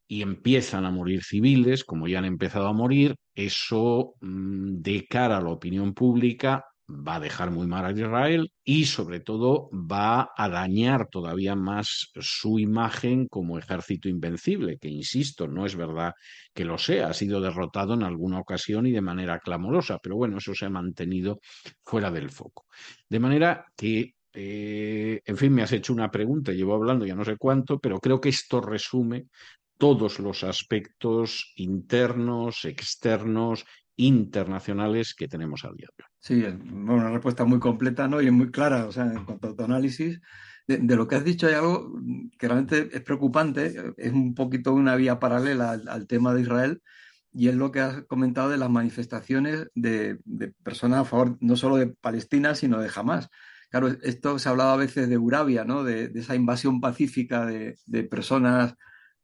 y 0.08 0.22
empiezan 0.22 0.84
a 0.84 0.90
morir 0.90 1.22
civiles, 1.24 1.84
como 1.84 2.08
ya 2.08 2.18
han 2.18 2.24
empezado 2.24 2.68
a 2.68 2.72
morir, 2.72 3.16
eso 3.34 4.14
mm, 4.20 4.80
de 4.80 5.06
cara 5.08 5.38
a 5.38 5.42
la 5.42 5.50
opinión 5.50 5.94
pública 5.94 6.64
va 6.88 7.16
a 7.16 7.20
dejar 7.20 7.50
muy 7.50 7.66
mal 7.66 7.84
a 7.84 7.90
Israel 7.90 8.52
y 8.64 8.84
sobre 8.84 9.20
todo 9.20 9.68
va 9.72 10.30
a 10.36 10.48
dañar 10.48 11.08
todavía 11.08 11.56
más 11.56 12.10
su 12.14 12.58
imagen 12.58 13.26
como 13.26 13.58
ejército 13.58 14.08
invencible, 14.08 14.78
que 14.78 14.88
insisto, 14.88 15.48
no 15.48 15.66
es 15.66 15.74
verdad 15.74 16.12
que 16.54 16.64
lo 16.64 16.78
sea, 16.78 17.08
ha 17.08 17.14
sido 17.14 17.40
derrotado 17.40 17.94
en 17.94 18.04
alguna 18.04 18.38
ocasión 18.38 18.86
y 18.86 18.92
de 18.92 19.00
manera 19.00 19.40
clamorosa, 19.40 19.98
pero 20.00 20.16
bueno, 20.16 20.38
eso 20.38 20.54
se 20.54 20.66
ha 20.66 20.70
mantenido 20.70 21.40
fuera 21.84 22.10
del 22.10 22.30
foco. 22.30 22.66
De 23.08 23.18
manera 23.18 23.66
que, 23.76 24.14
eh, 24.32 25.20
en 25.24 25.36
fin, 25.36 25.52
me 25.52 25.62
has 25.62 25.72
hecho 25.72 25.92
una 25.92 26.10
pregunta, 26.10 26.52
llevo 26.52 26.74
hablando 26.74 27.04
ya 27.04 27.16
no 27.16 27.24
sé 27.24 27.36
cuánto, 27.36 27.80
pero 27.80 27.98
creo 27.98 28.20
que 28.20 28.28
esto 28.28 28.60
resume 28.60 29.26
todos 29.78 30.18
los 30.18 30.44
aspectos 30.44 31.52
internos, 31.56 32.64
externos 32.64 33.64
internacionales 33.96 35.14
que 35.14 35.28
tenemos 35.28 35.64
a 35.64 35.72
día 35.72 35.88
de 35.96 36.04
hoy. 36.04 36.10
Sí, 36.20 36.44
una 36.72 37.10
respuesta 37.10 37.44
muy 37.44 37.58
completa 37.58 38.08
¿no? 38.08 38.20
y 38.20 38.30
muy 38.30 38.50
clara 38.50 38.86
o 38.86 38.92
sea, 38.92 39.04
en 39.04 39.24
cuanto 39.24 39.48
a 39.48 39.56
tu 39.56 39.64
análisis. 39.64 40.20
De, 40.66 40.96
lo 40.96 41.06
que 41.06 41.14
has 41.14 41.24
dicho 41.24 41.46
hay 41.46 41.54
algo 41.54 41.92
que 42.38 42.48
realmente 42.48 42.88
es 42.92 43.00
preocupante, 43.02 43.94
es 43.96 44.12
un 44.12 44.34
poquito 44.34 44.74
una 44.74 44.96
vía 44.96 45.20
paralela 45.20 45.70
al, 45.70 46.06
tema 46.08 46.34
de 46.34 46.40
Israel 46.40 46.82
y 47.32 47.46
es 47.48 47.54
lo 47.54 47.70
que 47.70 47.80
has 47.80 48.02
comentado 48.06 48.50
de 48.50 48.56
las 48.56 48.68
manifestaciones 48.68 49.68
de, 49.74 50.18
personas 50.64 51.00
a 51.00 51.04
favor 51.04 51.36
no 51.40 51.54
solo 51.54 51.76
de 51.76 51.86
Palestina, 51.86 52.56
sino 52.56 52.80
de 52.80 52.90
Hamas. 52.92 53.28
Claro, 53.70 53.88
esto 54.02 54.38
se 54.40 54.48
ha 54.48 54.52
hablado 54.52 54.70
a 54.70 54.76
veces 54.76 55.08
de 55.08 55.18
Urabia, 55.18 55.64
¿no? 55.64 55.84
de, 55.84 56.10
esa 56.14 56.34
invasión 56.34 56.80
pacífica 56.80 57.46
de, 57.46 57.76
personas 58.10 58.74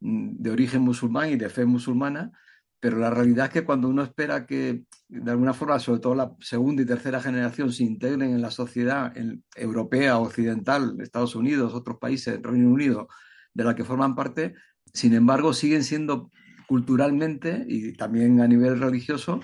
de 0.02 0.50
origen 0.50 0.82
musulmán 0.82 1.30
y 1.30 1.36
de 1.36 1.48
fe 1.48 1.64
musulmana, 1.64 2.32
pero 2.80 2.98
la 2.98 3.10
realidad 3.10 3.46
es 3.46 3.52
que 3.52 3.64
cuando 3.64 3.88
uno 3.88 4.02
espera 4.02 4.44
que, 4.44 4.84
de 5.08 5.30
alguna 5.30 5.54
forma, 5.54 5.78
sobre 5.78 6.00
todo 6.00 6.16
la 6.16 6.34
segunda 6.40 6.82
y 6.82 6.86
tercera 6.86 7.20
generación, 7.20 7.72
se 7.72 7.84
integren 7.84 8.32
en 8.32 8.42
la 8.42 8.50
sociedad 8.50 9.12
europea, 9.54 10.18
occidental, 10.18 10.96
Estados 11.00 11.36
Unidos, 11.36 11.74
otros 11.74 11.98
países, 11.98 12.40
Reino 12.42 12.68
Unido, 12.68 13.06
de 13.54 13.62
la 13.62 13.76
que 13.76 13.84
forman 13.84 14.16
parte, 14.16 14.54
sin 14.92 15.14
embargo, 15.14 15.54
siguen 15.54 15.84
siendo 15.84 16.30
culturalmente 16.66 17.64
y 17.68 17.92
también 17.92 18.40
a 18.40 18.48
nivel 18.48 18.80
religioso, 18.80 19.40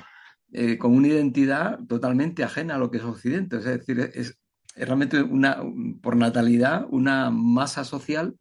eh, 0.53 0.77
con 0.77 0.97
una 0.97 1.09
identidad 1.09 1.79
totalmente 1.87 2.43
ajena 2.43 2.75
a 2.75 2.79
lo 2.79 2.91
que 2.91 2.97
es 2.97 3.05
Occidente. 3.05 3.59
Es 3.59 3.65
decir, 3.65 4.01
es, 4.01 4.39
es 4.75 4.87
realmente 4.87 5.23
una, 5.23 5.63
por 6.03 6.17
natalidad, 6.17 6.87
una 6.91 7.31
masa 7.31 7.85
social 7.85 8.35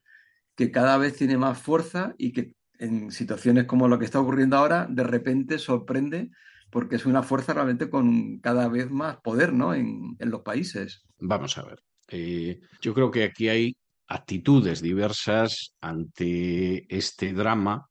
que 0.58 0.72
cada 0.72 0.98
vez 0.98 1.16
tiene 1.16 1.38
más 1.38 1.58
fuerza 1.58 2.16
y 2.18 2.34
que 2.34 2.56
en 2.80 3.12
situaciones 3.12 3.66
como 3.66 3.88
lo 3.88 4.00
que 4.00 4.06
está 4.06 4.20
ocurriendo 4.20 4.58
ahora, 4.58 4.88
de 4.90 5.04
repente 5.04 5.60
sorprende 5.60 6.32
porque 6.70 6.98
es 6.98 7.06
una 7.06 7.24
fuerza 7.24 7.54
realmente 7.54 7.90
con 7.90 8.40
cada 8.40 8.68
vez 8.68 8.90
más 8.90 9.18
poder 9.18 9.54
¿no? 9.54 9.74
en, 9.74 10.18
los 10.20 10.42
países. 10.42 11.06
Vamos 11.20 11.58
a 11.58 11.64
ver. 11.64 11.80
Eh, 12.10 12.60
yo 12.82 12.94
creo 12.94 13.12
que 13.12 13.24
aquí 13.24 13.48
hay 13.48 13.78
actitudes 14.08 14.82
diversas 14.82 15.76
ante 15.80 16.86
este 16.94 17.34
drama 17.34 17.88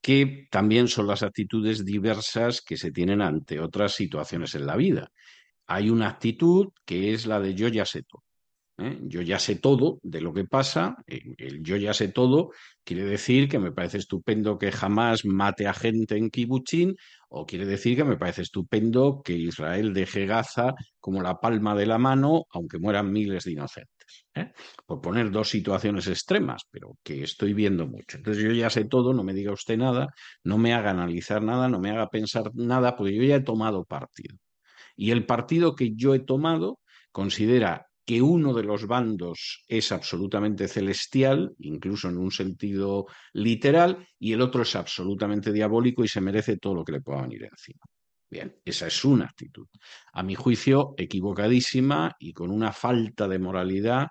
que 0.00 0.48
también 0.50 0.88
son 0.88 1.06
las 1.06 1.22
actitudes 1.22 1.84
diversas 1.84 2.60
que 2.60 2.76
se 2.76 2.90
tienen 2.90 3.22
ante 3.22 3.60
otras 3.60 3.94
situaciones 3.94 4.56
en 4.56 4.66
la 4.66 4.76
vida. 4.76 5.12
Hay 5.66 5.88
una 5.88 6.08
actitud 6.08 6.70
que 6.84 7.14
es 7.14 7.26
la 7.26 7.38
de 7.38 7.54
yo 7.54 7.68
ya 7.68 7.86
sé. 7.86 8.02
¿Eh? 8.78 8.98
Yo 9.02 9.22
ya 9.22 9.38
sé 9.38 9.56
todo 9.56 9.98
de 10.02 10.20
lo 10.20 10.32
que 10.32 10.44
pasa. 10.44 10.96
El 11.06 11.62
yo 11.62 11.76
ya 11.76 11.94
sé 11.94 12.08
todo 12.08 12.50
quiere 12.84 13.04
decir 13.04 13.48
que 13.48 13.58
me 13.58 13.72
parece 13.72 13.98
estupendo 13.98 14.58
que 14.58 14.72
jamás 14.72 15.24
mate 15.24 15.66
a 15.66 15.74
gente 15.74 16.16
en 16.16 16.30
Kibuchín 16.30 16.96
o 17.28 17.46
quiere 17.46 17.66
decir 17.66 17.96
que 17.96 18.04
me 18.04 18.16
parece 18.16 18.42
estupendo 18.42 19.22
que 19.24 19.34
Israel 19.34 19.94
deje 19.94 20.26
Gaza 20.26 20.74
como 21.00 21.22
la 21.22 21.40
palma 21.40 21.74
de 21.74 21.86
la 21.86 21.98
mano, 21.98 22.44
aunque 22.50 22.78
mueran 22.78 23.10
miles 23.10 23.44
de 23.44 23.52
inocentes. 23.52 24.26
¿eh? 24.34 24.52
Por 24.86 25.00
poner 25.00 25.30
dos 25.30 25.48
situaciones 25.48 26.06
extremas, 26.08 26.62
pero 26.70 26.96
que 27.02 27.22
estoy 27.22 27.54
viendo 27.54 27.86
mucho. 27.86 28.18
Entonces 28.18 28.42
yo 28.42 28.52
ya 28.52 28.70
sé 28.70 28.84
todo, 28.84 29.12
no 29.14 29.24
me 29.24 29.34
diga 29.34 29.52
usted 29.52 29.78
nada, 29.78 30.08
no 30.44 30.58
me 30.58 30.74
haga 30.74 30.90
analizar 30.90 31.42
nada, 31.42 31.68
no 31.68 31.80
me 31.80 31.90
haga 31.90 32.08
pensar 32.08 32.50
nada, 32.54 32.96
porque 32.96 33.14
yo 33.14 33.22
ya 33.22 33.36
he 33.36 33.40
tomado 33.40 33.84
partido. 33.84 34.36
Y 34.96 35.10
el 35.10 35.26
partido 35.26 35.74
que 35.74 35.94
yo 35.94 36.14
he 36.14 36.20
tomado 36.20 36.80
considera 37.12 37.86
que 38.04 38.20
uno 38.20 38.52
de 38.52 38.64
los 38.64 38.86
bandos 38.86 39.64
es 39.68 39.92
absolutamente 39.92 40.66
celestial, 40.68 41.54
incluso 41.58 42.08
en 42.08 42.18
un 42.18 42.30
sentido 42.30 43.06
literal, 43.32 44.06
y 44.18 44.32
el 44.32 44.40
otro 44.40 44.62
es 44.62 44.74
absolutamente 44.74 45.52
diabólico 45.52 46.02
y 46.02 46.08
se 46.08 46.20
merece 46.20 46.56
todo 46.56 46.74
lo 46.74 46.84
que 46.84 46.92
le 46.92 47.00
pueda 47.00 47.22
venir 47.22 47.44
encima. 47.44 47.80
Bien, 48.28 48.56
esa 48.64 48.86
es 48.86 49.04
una 49.04 49.26
actitud. 49.26 49.66
A 50.14 50.22
mi 50.22 50.34
juicio, 50.34 50.94
equivocadísima 50.96 52.16
y 52.18 52.32
con 52.32 52.50
una 52.50 52.72
falta 52.72 53.28
de 53.28 53.38
moralidad 53.38 54.08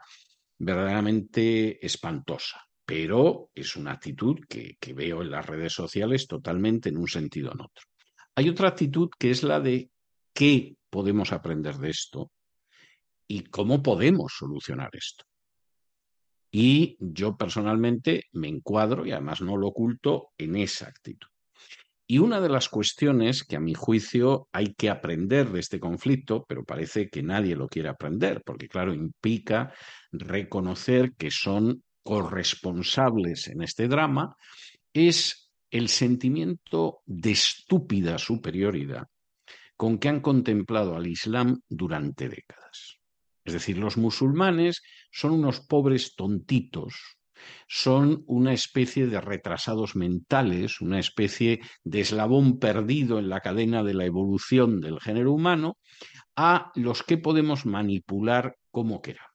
verdaderamente 0.60 1.84
espantosa. 1.84 2.62
Pero 2.86 3.50
es 3.54 3.76
una 3.76 3.94
actitud 3.94 4.40
que, 4.48 4.76
que 4.80 4.94
veo 4.94 5.22
en 5.22 5.32
las 5.32 5.46
redes 5.46 5.74
sociales 5.74 6.28
totalmente 6.28 6.90
en 6.90 6.98
un 6.98 7.08
sentido 7.08 7.52
en 7.52 7.62
otro. 7.62 7.86
Hay 8.36 8.48
otra 8.48 8.70
actitud 8.70 9.10
que 9.18 9.32
es 9.32 9.44
la 9.44 9.60
de 9.60 9.90
qué 10.34 10.76
podemos 10.90 11.32
aprender 11.32 11.78
de 11.78 11.90
esto 11.90 12.32
y 13.32 13.44
cómo 13.44 13.82
podemos 13.82 14.34
solucionar 14.38 14.90
esto. 14.92 15.24
Y 16.52 16.98
yo 17.00 17.38
personalmente 17.38 18.26
me 18.34 18.50
encuadro, 18.50 19.06
y 19.06 19.12
además 19.14 19.40
no 19.40 19.56
lo 19.56 19.68
oculto, 19.68 20.32
en 20.38 20.58
esa 20.58 20.88
actitud. 20.90 21.30
Y 22.06 22.18
una 22.18 22.42
de 22.42 22.50
las 22.50 22.68
cuestiones 22.68 23.46
que 23.46 23.56
a 23.56 23.62
mi 23.62 23.74
juicio 23.74 24.50
hay 24.52 24.74
que 24.74 24.90
aprender 24.90 25.50
de 25.50 25.62
este 25.62 25.80
conflicto, 25.80 26.44
pero 26.46 26.66
parece 26.66 27.08
que 27.08 27.24
nadie 27.24 27.56
lo 27.56 27.70
quiere 27.70 27.88
aprender, 27.88 28.44
porque 28.46 28.68
claro, 28.68 28.94
implica 28.94 29.74
reconocer 30.12 31.14
que 31.14 31.32
son 31.32 31.84
corresponsables 32.04 33.48
en 33.48 33.62
este 33.62 33.88
drama, 33.88 34.36
es 34.92 35.54
el 35.70 35.88
sentimiento 35.88 37.00
de 37.06 37.32
estúpida 37.32 38.18
superioridad 38.18 39.08
con 39.78 40.00
que 40.00 40.10
han 40.10 40.20
contemplado 40.20 40.98
al 40.98 41.08
Islam 41.08 41.62
durante 41.70 42.28
décadas. 42.28 43.01
Es 43.44 43.54
decir, 43.54 43.78
los 43.78 43.98
musulmanes 43.98 44.84
son 45.12 45.32
unos 45.32 45.62
pobres 45.62 46.16
tontitos, 46.16 46.94
son 47.68 48.24
una 48.28 48.54
especie 48.54 49.08
de 49.08 49.20
retrasados 49.20 49.96
mentales, 49.96 50.82
una 50.82 51.00
especie 51.00 51.60
de 51.84 52.02
eslabón 52.02 52.60
perdido 52.60 53.20
en 53.20 53.30
la 53.30 53.42
cadena 53.42 53.84
de 53.84 53.94
la 53.94 54.06
evolución 54.06 54.80
del 54.80 55.00
género 55.00 55.34
humano, 55.34 55.78
a 56.36 56.72
los 56.76 57.04
que 57.04 57.18
podemos 57.18 57.66
manipular 57.66 58.56
como 58.70 59.02
queramos, 59.02 59.30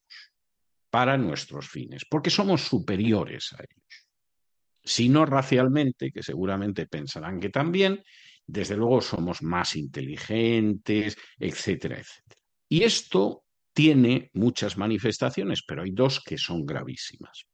para 0.90 1.18
nuestros 1.18 1.68
fines, 1.68 2.04
porque 2.08 2.30
somos 2.30 2.62
superiores 2.62 3.52
a 3.52 3.62
ellos. 3.62 4.06
Si 4.82 5.08
no 5.08 5.26
racialmente, 5.26 6.12
que 6.12 6.22
seguramente 6.22 6.86
pensarán 6.86 7.40
que 7.40 7.48
también, 7.48 8.04
desde 8.46 8.76
luego 8.76 9.00
somos 9.00 9.42
más 9.42 9.74
inteligentes, 9.74 11.16
etcétera, 11.38 11.98
etcétera. 11.98 12.40
Y 12.68 12.84
esto 12.84 13.45
tiene 13.76 14.30
muchas 14.32 14.78
manifestaciones, 14.78 15.62
pero 15.62 15.82
hay 15.82 15.90
dos 15.90 16.22
que 16.24 16.38
son 16.38 16.64
gravísimas. 16.64 17.44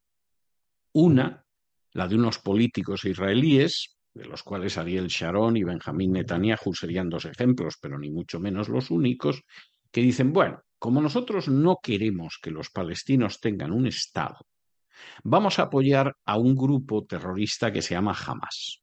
Una, 0.92 1.44
la 1.94 2.06
de 2.06 2.14
unos 2.14 2.38
políticos 2.38 3.04
israelíes, 3.04 3.96
de 4.14 4.26
los 4.26 4.44
cuales 4.44 4.78
Ariel 4.78 5.08
Sharon 5.08 5.56
y 5.56 5.64
Benjamín 5.64 6.12
Netanyahu 6.12 6.74
serían 6.74 7.10
dos 7.10 7.24
ejemplos, 7.24 7.74
pero 7.82 7.98
ni 7.98 8.08
mucho 8.08 8.38
menos 8.38 8.68
los 8.68 8.92
únicos, 8.92 9.42
que 9.90 10.00
dicen, 10.00 10.32
bueno, 10.32 10.62
como 10.78 11.02
nosotros 11.02 11.48
no 11.48 11.78
queremos 11.82 12.38
que 12.40 12.52
los 12.52 12.70
palestinos 12.70 13.40
tengan 13.40 13.72
un 13.72 13.88
Estado, 13.88 14.46
vamos 15.24 15.58
a 15.58 15.62
apoyar 15.62 16.14
a 16.24 16.38
un 16.38 16.54
grupo 16.54 17.04
terrorista 17.04 17.72
que 17.72 17.82
se 17.82 17.94
llama 17.94 18.16
Hamas, 18.16 18.80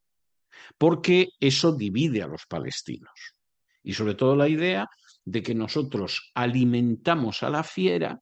porque 0.77 1.29
eso 1.39 1.73
divide 1.73 2.21
a 2.21 2.27
los 2.27 2.45
palestinos. 2.47 3.33
Y 3.81 3.93
sobre 3.93 4.15
todo 4.15 4.35
la 4.35 4.49
idea 4.49 4.89
de 5.29 5.43
que 5.43 5.53
nosotros 5.53 6.31
alimentamos 6.33 7.43
a 7.43 7.51
la 7.51 7.63
fiera, 7.63 8.19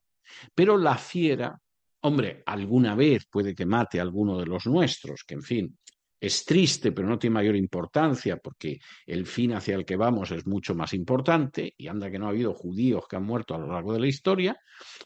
pero 0.54 0.76
la 0.76 0.98
fiera, 0.98 1.58
hombre, 2.02 2.42
alguna 2.44 2.94
vez 2.94 3.26
puede 3.30 3.54
que 3.54 3.64
mate 3.64 3.98
a 3.98 4.02
alguno 4.02 4.38
de 4.38 4.44
los 4.44 4.66
nuestros, 4.66 5.24
que 5.24 5.34
en 5.34 5.42
fin, 5.42 5.78
es 6.20 6.44
triste, 6.44 6.92
pero 6.92 7.08
no 7.08 7.18
tiene 7.18 7.34
mayor 7.34 7.56
importancia 7.56 8.36
porque 8.36 8.78
el 9.06 9.24
fin 9.24 9.54
hacia 9.54 9.76
el 9.76 9.86
que 9.86 9.96
vamos 9.96 10.30
es 10.32 10.46
mucho 10.46 10.74
más 10.74 10.92
importante 10.92 11.74
y 11.78 11.86
anda 11.86 12.10
que 12.10 12.18
no 12.18 12.26
ha 12.26 12.30
habido 12.30 12.52
judíos 12.52 13.06
que 13.08 13.16
han 13.16 13.24
muerto 13.24 13.54
a 13.54 13.58
lo 13.58 13.72
largo 13.72 13.94
de 13.94 14.00
la 14.00 14.08
historia 14.08 14.60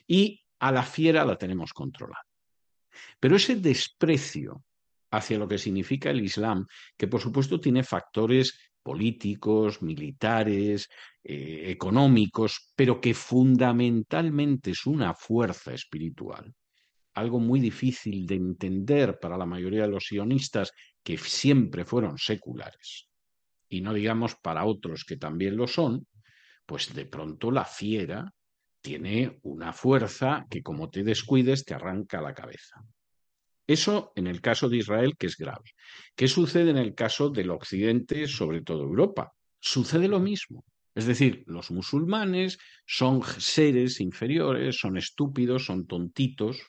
y 0.07 0.43
a 0.59 0.73
la 0.73 0.83
fiera 0.83 1.25
la 1.25 1.37
tenemos 1.37 1.73
controlada. 1.73 2.27
Pero 3.21 3.37
ese 3.37 3.57
desprecio 3.57 4.65
hacia 5.13 5.39
lo 5.39 5.47
que 5.47 5.59
significa 5.59 6.11
el 6.11 6.25
Islam, 6.25 6.67
que 6.97 7.07
por 7.07 7.21
supuesto 7.21 7.61
tiene 7.61 7.85
factores 7.85 8.72
políticos, 8.83 9.83
militares, 9.83 10.89
eh, 11.23 11.65
económicos, 11.67 12.73
pero 12.75 13.01
que 13.01 13.15
fundamentalmente 13.15 14.73
es 14.73 14.87
una 14.87 15.15
fuerza 15.15 15.73
espiritual. 15.73 16.53
Algo 17.15 17.39
muy 17.39 17.61
difícil 17.61 18.27
de 18.27 18.37
entender 18.37 19.19
para 19.21 19.37
la 19.37 19.47
mayoría 19.47 19.83
de 19.83 19.89
los 19.89 20.07
sionistas 20.07 20.73
que 21.03 21.19
siempre 21.19 21.85
fueron 21.85 22.19
seculares, 22.19 23.09
y 23.69 23.81
no 23.81 23.93
digamos 23.93 24.37
para 24.37 24.65
otros 24.65 25.05
que 25.05 25.17
también 25.17 25.57
lo 25.57 25.67
son, 25.67 26.07
pues 26.67 26.95
de 26.95 27.07
pronto 27.07 27.51
la 27.51 27.65
fiera 27.65 28.33
tiene 28.81 29.39
una 29.43 29.73
fuerza 29.73 30.47
que 30.51 30.63
como 30.63 30.91
te 30.91 31.05
descuides 31.05 31.65
te 31.65 31.75
arranca 31.75 32.21
la 32.21 32.35
cabeza. 32.35 32.83
Eso 33.73 34.13
en 34.17 34.27
el 34.27 34.43
caso 34.43 34.69
de 34.69 34.77
Israel, 34.77 35.17
que 35.17 35.27
es 35.27 35.37
grave. 35.39 35.71
¿Qué 36.15 36.29
sucede 36.29 36.71
en 36.71 36.77
el 36.77 36.95
caso 36.95 37.31
del 37.31 37.51
Occidente, 37.51 38.29
sobre 38.29 38.61
todo 38.61 38.83
Europa? 38.83 39.33
Sucede 39.61 40.09
lo 40.09 40.21
mismo. 40.21 40.65
Es 40.95 41.07
decir, 41.07 41.43
los 41.47 41.71
musulmanes 41.71 42.59
son 42.87 43.23
seres 43.39 43.99
inferiores, 44.01 44.77
son 44.79 44.99
estúpidos, 44.99 45.65
son 45.65 45.87
tontitos, 45.87 46.61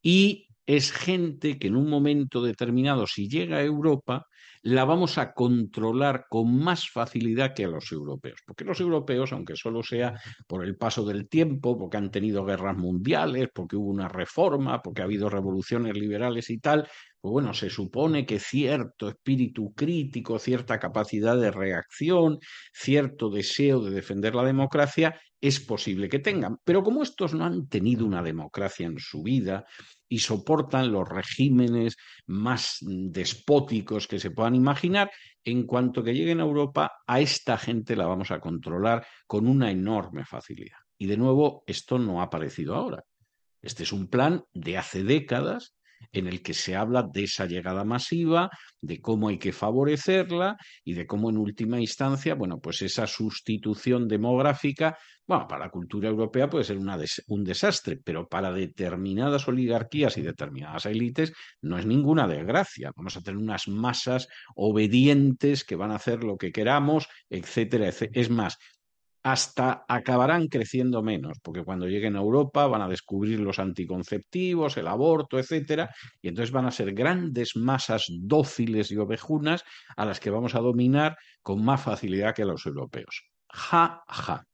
y 0.00 0.45
es 0.66 0.92
gente 0.92 1.58
que 1.58 1.68
en 1.68 1.76
un 1.76 1.88
momento 1.88 2.42
determinado, 2.42 3.06
si 3.06 3.28
llega 3.28 3.58
a 3.58 3.62
Europa, 3.62 4.26
la 4.62 4.84
vamos 4.84 5.16
a 5.16 5.32
controlar 5.32 6.26
con 6.28 6.58
más 6.58 6.90
facilidad 6.90 7.54
que 7.54 7.64
a 7.64 7.68
los 7.68 7.92
europeos. 7.92 8.40
Porque 8.44 8.64
los 8.64 8.80
europeos, 8.80 9.32
aunque 9.32 9.54
solo 9.54 9.84
sea 9.84 10.20
por 10.48 10.64
el 10.64 10.76
paso 10.76 11.04
del 11.04 11.28
tiempo, 11.28 11.78
porque 11.78 11.98
han 11.98 12.10
tenido 12.10 12.44
guerras 12.44 12.76
mundiales, 12.76 13.48
porque 13.54 13.76
hubo 13.76 13.88
una 13.88 14.08
reforma, 14.08 14.82
porque 14.82 15.02
ha 15.02 15.04
habido 15.04 15.30
revoluciones 15.30 15.96
liberales 15.96 16.50
y 16.50 16.58
tal, 16.58 16.88
pues 17.20 17.32
bueno, 17.32 17.54
se 17.54 17.70
supone 17.70 18.24
que 18.24 18.38
cierto 18.38 19.08
espíritu 19.08 19.74
crítico, 19.74 20.38
cierta 20.38 20.78
capacidad 20.78 21.36
de 21.36 21.50
reacción, 21.50 22.38
cierto 22.72 23.30
deseo 23.30 23.82
de 23.82 23.90
defender 23.90 24.34
la 24.34 24.44
democracia, 24.44 25.20
es 25.40 25.60
posible 25.60 26.08
que 26.08 26.18
tengan. 26.18 26.58
Pero 26.64 26.82
como 26.82 27.02
estos 27.02 27.34
no 27.34 27.44
han 27.44 27.68
tenido 27.68 28.06
una 28.06 28.22
democracia 28.22 28.86
en 28.86 28.98
su 28.98 29.22
vida, 29.22 29.64
y 30.08 30.20
soportan 30.20 30.92
los 30.92 31.08
regímenes 31.08 31.96
más 32.26 32.78
despóticos 32.80 34.06
que 34.06 34.20
se 34.20 34.30
puedan 34.30 34.54
imaginar, 34.54 35.10
en 35.44 35.66
cuanto 35.66 36.02
que 36.02 36.14
lleguen 36.14 36.40
a 36.40 36.44
Europa, 36.44 36.92
a 37.06 37.20
esta 37.20 37.58
gente 37.58 37.96
la 37.96 38.06
vamos 38.06 38.30
a 38.30 38.40
controlar 38.40 39.06
con 39.26 39.46
una 39.46 39.70
enorme 39.70 40.24
facilidad. 40.24 40.78
Y 40.98 41.06
de 41.06 41.16
nuevo, 41.16 41.64
esto 41.66 41.98
no 41.98 42.20
ha 42.20 42.24
aparecido 42.24 42.74
ahora. 42.74 43.04
Este 43.62 43.82
es 43.82 43.92
un 43.92 44.08
plan 44.08 44.44
de 44.52 44.78
hace 44.78 45.02
décadas 45.02 45.75
en 46.12 46.26
el 46.26 46.42
que 46.42 46.54
se 46.54 46.76
habla 46.76 47.02
de 47.02 47.24
esa 47.24 47.46
llegada 47.46 47.84
masiva, 47.84 48.50
de 48.80 49.00
cómo 49.00 49.28
hay 49.28 49.38
que 49.38 49.52
favorecerla 49.52 50.56
y 50.84 50.94
de 50.94 51.06
cómo 51.06 51.30
en 51.30 51.38
última 51.38 51.80
instancia, 51.80 52.34
bueno, 52.34 52.58
pues 52.60 52.82
esa 52.82 53.06
sustitución 53.06 54.08
demográfica, 54.08 54.96
bueno, 55.26 55.48
para 55.48 55.64
la 55.64 55.70
cultura 55.70 56.08
europea 56.08 56.48
puede 56.48 56.64
ser 56.64 56.78
un 56.78 57.44
desastre, 57.44 57.98
pero 58.02 58.28
para 58.28 58.52
determinadas 58.52 59.48
oligarquías 59.48 60.16
y 60.18 60.22
determinadas 60.22 60.86
élites 60.86 61.32
no 61.60 61.78
es 61.78 61.86
ninguna 61.86 62.28
desgracia. 62.28 62.92
Vamos 62.94 63.16
a 63.16 63.22
tener 63.22 63.38
unas 63.38 63.66
masas 63.66 64.28
obedientes 64.54 65.64
que 65.64 65.74
van 65.74 65.90
a 65.90 65.96
hacer 65.96 66.22
lo 66.22 66.36
que 66.36 66.52
queramos, 66.52 67.08
etcétera, 67.28 67.88
etcétera. 67.88 68.20
Es 68.20 68.30
más, 68.30 68.56
hasta 69.26 69.84
acabarán 69.88 70.46
creciendo 70.46 71.02
menos, 71.02 71.40
porque 71.42 71.64
cuando 71.64 71.88
lleguen 71.88 72.14
a 72.14 72.20
Europa 72.20 72.68
van 72.68 72.82
a 72.82 72.88
descubrir 72.88 73.40
los 73.40 73.58
anticonceptivos, 73.58 74.76
el 74.76 74.86
aborto, 74.86 75.40
etcétera, 75.40 75.92
y 76.22 76.28
entonces 76.28 76.52
van 76.52 76.66
a 76.66 76.70
ser 76.70 76.94
grandes 76.94 77.56
masas 77.56 78.06
dóciles 78.08 78.92
y 78.92 78.98
ovejunas 78.98 79.64
a 79.96 80.04
las 80.04 80.20
que 80.20 80.30
vamos 80.30 80.54
a 80.54 80.60
dominar 80.60 81.16
con 81.42 81.64
más 81.64 81.82
facilidad 81.82 82.36
que 82.36 82.42
a 82.42 82.46
los 82.46 82.66
europeos. 82.66 83.24
Ja, 83.48 84.04
ja. 84.06 84.46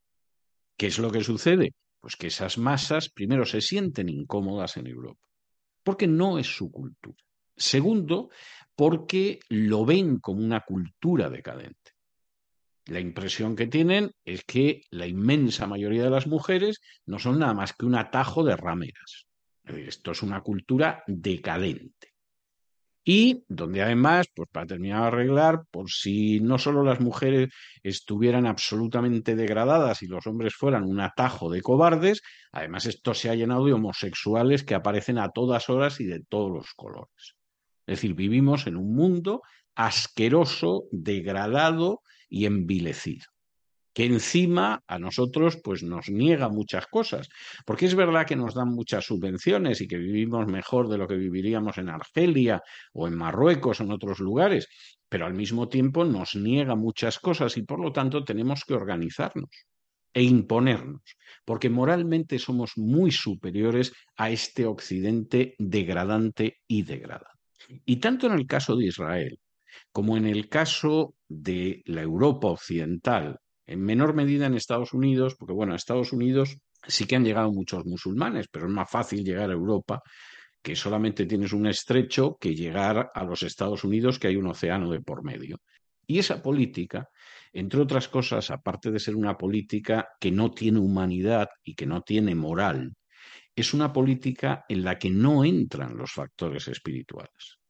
¿Qué 0.78 0.87
es 0.87 0.98
lo 0.98 1.12
que 1.12 1.22
sucede? 1.22 1.74
Pues 2.00 2.16
que 2.16 2.28
esas 2.28 2.56
masas, 2.56 3.11
primero, 3.11 3.44
se 3.44 3.61
sienten 3.61 4.08
incómodas 4.08 4.78
en 4.78 4.87
Europa, 4.87 5.20
porque 5.82 6.06
no 6.06 6.38
es 6.38 6.46
su 6.46 6.72
cultura. 6.72 7.22
Segundo, 7.54 8.30
porque 8.74 9.38
lo 9.50 9.85
ven 9.85 10.18
como 10.18 10.42
una 10.42 10.61
cultura 10.61 11.28
decadente. 11.28 11.91
La 12.86 13.00
impresión 13.00 13.54
que 13.54 13.66
tienen 13.66 14.12
es 14.24 14.44
que 14.44 14.82
la 14.90 15.06
inmensa 15.06 15.66
mayoría 15.66 16.02
de 16.02 16.10
las 16.10 16.26
mujeres 16.26 16.80
no 17.06 17.18
son 17.18 17.38
nada 17.38 17.54
más 17.54 17.72
que 17.72 17.86
un 17.86 17.94
atajo 17.94 18.42
de 18.42 18.56
rameras. 18.56 19.26
Esto 19.64 20.10
es 20.10 20.22
una 20.22 20.40
cultura 20.40 21.04
decadente. 21.06 22.12
Y 23.04 23.44
donde 23.48 23.82
además, 23.82 24.26
pues 24.34 24.48
para 24.50 24.66
terminar 24.66 25.02
de 25.02 25.06
arreglar, 25.08 25.64
por 25.70 25.90
si 25.90 26.40
no 26.40 26.58
solo 26.58 26.84
las 26.84 27.00
mujeres 27.00 27.52
estuvieran 27.82 28.46
absolutamente 28.46 29.34
degradadas 29.34 30.02
y 30.02 30.06
los 30.06 30.26
hombres 30.26 30.54
fueran 30.54 30.84
un 30.84 31.00
atajo 31.00 31.50
de 31.50 31.62
cobardes, 31.62 32.22
además 32.52 32.86
esto 32.86 33.12
se 33.12 33.28
ha 33.28 33.34
llenado 33.34 33.64
de 33.66 33.72
homosexuales 33.72 34.62
que 34.62 34.76
aparecen 34.76 35.18
a 35.18 35.30
todas 35.30 35.68
horas 35.68 36.00
y 36.00 36.04
de 36.04 36.22
todos 36.28 36.52
los 36.52 36.74
colores. 36.74 37.34
Es 37.86 37.96
decir, 37.96 38.14
vivimos 38.14 38.68
en 38.68 38.76
un 38.76 38.94
mundo 38.94 39.42
asqueroso, 39.74 40.84
degradado, 40.92 42.02
y 42.32 42.46
envilecido 42.46 43.26
que 43.92 44.06
encima 44.06 44.82
a 44.86 44.98
nosotros 44.98 45.58
pues 45.62 45.82
nos 45.82 46.08
niega 46.08 46.48
muchas 46.48 46.86
cosas, 46.86 47.28
porque 47.66 47.86
es 47.86 47.94
verdad 47.94 48.26
que 48.26 48.36
nos 48.36 48.54
dan 48.54 48.68
muchas 48.68 49.04
subvenciones 49.04 49.80
y 49.80 49.88
que 49.88 49.98
vivimos 49.98 50.46
mejor 50.46 50.88
de 50.88 50.98
lo 50.98 51.06
que 51.06 51.16
viviríamos 51.16 51.78
en 51.78 51.90
Argelia 51.90 52.62
o 52.92 53.06
en 53.06 53.16
Marruecos 53.16 53.80
o 53.80 53.84
en 53.84 53.92
otros 53.92 54.18
lugares, 54.20 54.68
pero 55.08 55.26
al 55.26 55.34
mismo 55.34 55.68
tiempo 55.68 56.04
nos 56.04 56.34
niega 56.34 56.74
muchas 56.74 57.18
cosas 57.18 57.56
y 57.56 57.62
por 57.62 57.80
lo 57.80 57.92
tanto 57.92 58.24
tenemos 58.24 58.64
que 58.64 58.74
organizarnos 58.74 59.50
e 60.14 60.22
imponernos, 60.22 61.02
porque 61.44 61.70
moralmente 61.70 62.38
somos 62.38 62.72
muy 62.76 63.10
superiores 63.10 63.92
a 64.16 64.30
este 64.30 64.66
occidente 64.66 65.54
degradante 65.58 66.60
y 66.66 66.82
degradante. 66.82 67.28
Y 67.86 67.96
tanto 67.96 68.26
en 68.26 68.34
el 68.34 68.46
caso 68.46 68.76
de 68.76 68.86
Israel 68.86 69.38
como 69.92 70.16
en 70.16 70.26
el 70.26 70.48
caso 70.48 71.14
de 71.28 71.82
la 71.87 72.02
Europa 72.02 72.48
occidental, 72.48 73.38
en 73.66 73.80
menor 73.80 74.14
medida 74.14 74.46
en 74.46 74.54
Estados 74.54 74.92
Unidos, 74.92 75.35
porque 75.38 75.54
bueno, 75.54 75.72
en 75.72 75.76
Estados 75.76 76.12
Unidos 76.12 76.58
sí 76.87 77.06
que 77.06 77.16
han 77.16 77.24
llegado 77.24 77.52
muchos 77.52 77.85
musulmanes, 77.85 78.48
pero 78.50 78.66
es 78.66 78.72
más 78.72 78.90
fácil 78.90 79.24
llegar 79.24 79.50
a 79.50 79.54
Europa, 79.54 80.02
que 80.62 80.76
solamente 80.76 81.26
tienes 81.26 81.52
un 81.52 81.66
estrecho, 81.66 82.37
que 82.40 82.54
llegar 82.54 83.11
a 83.14 83.24
los 83.24 83.42
Estados 83.42 83.85
Unidos, 83.85 84.18
que 84.18 84.28
hay 84.28 84.37
un 84.37 84.46
océano 84.46 84.90
de 84.90 85.00
por 85.00 85.24
medio. 85.24 85.58
Y 86.06 86.18
esa 86.18 86.42
política, 86.42 87.08
entre 87.52 87.80
otras 87.80 88.08
cosas, 88.08 88.50
aparte 88.50 88.90
de 88.90 89.00
ser 89.00 89.16
una 89.16 89.37
política 89.37 90.08
que 90.20 90.30
no 90.30 90.52
tiene 90.52 90.78
humanidad 90.78 91.48
y 91.64 91.74
que 91.74 91.87
no 91.87 92.02
tiene 92.02 92.35
moral, 92.35 92.92
es 93.54 93.74
una 93.74 93.92
política 93.92 94.64
en 94.68 94.85
la 94.85 94.98
que 94.98 95.11
no 95.11 95.44
entran 95.44 95.96
los 95.96 96.12
factores 96.12 96.68
espirituales 96.68 97.62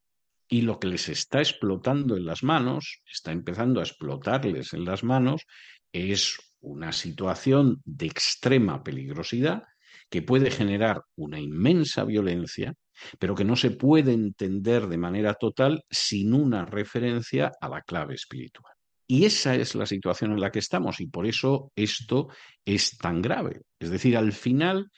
y 0.52 0.60
lo 0.60 0.78
que 0.78 0.86
les 0.86 1.08
está 1.08 1.38
explotando 1.38 2.14
en 2.14 2.26
las 2.26 2.42
manos, 2.42 3.00
está 3.10 3.32
empezando 3.32 3.80
a 3.80 3.84
explotarles 3.84 4.74
en 4.74 4.84
las 4.84 5.02
manos, 5.02 5.46
es 5.94 6.36
una 6.60 6.92
situación 6.92 7.80
de 7.86 8.04
extrema 8.04 8.82
peligrosidad 8.82 9.62
que 10.10 10.20
puede 10.20 10.50
generar 10.50 11.04
una 11.16 11.40
inmensa 11.40 12.04
violencia, 12.04 12.74
pero 13.18 13.34
que 13.34 13.46
no 13.46 13.56
se 13.56 13.70
puede 13.70 14.12
entender 14.12 14.88
de 14.88 14.98
manera 14.98 15.32
total 15.32 15.84
sin 15.88 16.34
una 16.34 16.66
referencia 16.66 17.50
a 17.58 17.70
la 17.70 17.80
clave 17.80 18.14
espiritual. 18.14 18.74
Y 19.06 19.24
esa 19.24 19.54
es 19.54 19.74
la 19.74 19.86
situación 19.86 20.32
en 20.32 20.40
la 20.40 20.50
que 20.50 20.58
estamos 20.58 21.00
y 21.00 21.06
por 21.06 21.26
eso 21.26 21.72
esto 21.74 22.28
es 22.62 22.98
tan 22.98 23.22
grave. 23.22 23.62
Es 23.78 23.88
decir, 23.88 24.18
al 24.18 24.32
final 24.32 24.90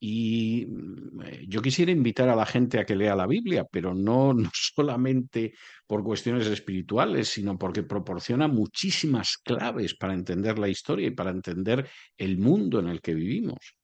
y 0.00 0.66
mm, 0.66 1.22
eh, 1.22 1.44
yo 1.48 1.60
quisiera 1.60 1.90
invitar 1.90 2.28
a 2.28 2.36
la 2.36 2.46
gente 2.46 2.78
a 2.78 2.84
que 2.84 2.96
lea 2.96 3.16
la 3.16 3.26
Biblia, 3.26 3.66
pero 3.70 3.94
no, 3.94 4.32
no 4.34 4.50
solamente 4.52 5.54
por 5.86 6.02
cuestiones 6.02 6.46
espirituales, 6.46 7.28
sino 7.28 7.58
porque 7.58 7.82
proporciona 7.82 8.48
muchísimas 8.48 9.38
claves 9.38 9.94
para 9.94 10.14
entender 10.14 10.58
la 10.58 10.68
historia 10.68 11.08
y 11.08 11.12
para 11.12 11.30
entender 11.30 11.88
el 12.16 12.38
mundo 12.38 12.80
en 12.80 12.88
el 12.88 13.00
que 13.00 13.14
vivimos. 13.14 13.74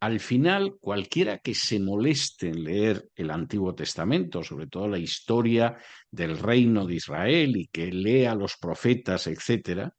Al 0.00 0.20
final, 0.20 0.76
cualquiera 0.80 1.38
que 1.38 1.54
se 1.56 1.80
moleste 1.80 2.48
en 2.50 2.62
leer 2.62 3.08
el 3.16 3.32
Antiguo 3.32 3.74
Testamento, 3.74 4.44
sobre 4.44 4.68
todo 4.68 4.86
la 4.86 4.98
historia 4.98 5.76
del 6.08 6.38
reino 6.38 6.86
de 6.86 6.94
Israel 6.94 7.56
y 7.56 7.66
que 7.66 7.90
lea 7.90 8.36
los 8.36 8.56
profetas, 8.58 9.26
etcétera, 9.26 9.92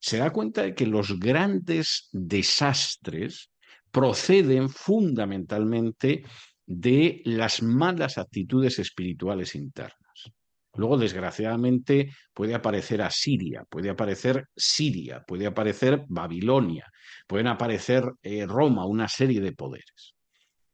se 0.00 0.18
da 0.18 0.30
cuenta 0.32 0.62
de 0.62 0.74
que 0.74 0.86
los 0.86 1.20
grandes 1.20 2.08
desastres 2.10 3.48
proceden 3.94 4.70
fundamentalmente 4.70 6.24
de 6.66 7.22
las 7.24 7.62
malas 7.62 8.18
actitudes 8.18 8.80
espirituales 8.80 9.54
internas. 9.54 10.32
Luego, 10.74 10.98
desgraciadamente, 10.98 12.10
puede 12.32 12.56
aparecer 12.56 13.02
Asiria, 13.02 13.62
puede 13.70 13.90
aparecer 13.90 14.46
Siria, 14.56 15.22
puede 15.24 15.46
aparecer 15.46 16.04
Babilonia, 16.08 16.90
pueden 17.28 17.46
aparecer 17.46 18.02
eh, 18.20 18.44
Roma, 18.46 18.84
una 18.84 19.06
serie 19.06 19.40
de 19.40 19.52
poderes. 19.52 20.14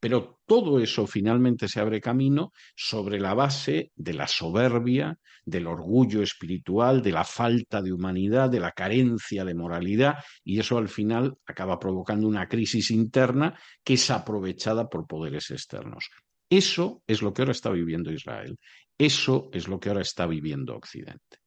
Pero 0.01 0.41
todo 0.47 0.81
eso 0.81 1.07
finalmente 1.07 1.69
se 1.69 1.79
abre 1.79 2.01
camino 2.01 2.53
sobre 2.75 3.21
la 3.21 3.35
base 3.35 3.93
de 3.95 4.15
la 4.15 4.27
soberbia, 4.27 5.19
del 5.45 5.67
orgullo 5.67 6.23
espiritual, 6.23 7.03
de 7.03 7.13
la 7.13 7.25
falta 7.25 7.83
de 7.83 7.93
humanidad, 7.93 8.49
de 8.49 8.61
la 8.61 8.73
carencia 8.73 9.45
de 9.45 9.55
moralidad, 9.55 10.15
y 10.43 10.59
eso 10.59 10.79
al 10.79 10.89
final 10.89 11.37
acaba 11.47 11.79
provocando 11.79 12.27
una 12.27 12.49
crisis 12.49 12.91
interna 12.91 13.59
que 13.85 13.95
es 13.95 14.11
aprovechada 14.11 14.89
por 14.89 15.07
poderes 15.07 15.51
externos. 15.51 16.09
Eso 16.49 17.03
es 17.07 17.21
lo 17.23 17.33
que 17.33 17.43
ahora 17.43 17.53
está 17.53 17.71
viviendo 17.71 18.11
Israel. 18.11 18.59
Eso 18.99 19.51
es 19.53 19.69
lo 19.69 19.79
que 19.79 19.91
ahora 19.91 20.03
está 20.03 20.27
viviendo 20.27 20.75
Occidente. 20.75 21.39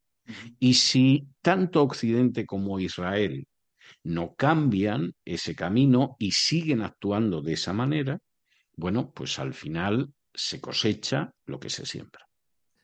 Y 0.60 0.76
si 0.76 1.28
tanto 1.42 1.84
Occidente 1.84 2.46
como 2.46 2.80
Israel 2.80 3.46
no 4.04 4.34
cambian 4.36 5.14
ese 5.26 5.56
camino 5.56 6.16
y 6.20 6.32
siguen 6.32 6.82
actuando 6.82 7.42
de 7.42 7.54
esa 7.54 7.74
manera, 7.74 8.20
bueno, 8.76 9.12
pues 9.12 9.40
al 9.40 9.54
final 9.54 10.12
se 10.34 10.60
cosecha 10.60 11.34
lo 11.46 11.60
que 11.60 11.70
se 11.70 11.86
siembra. 11.86 12.28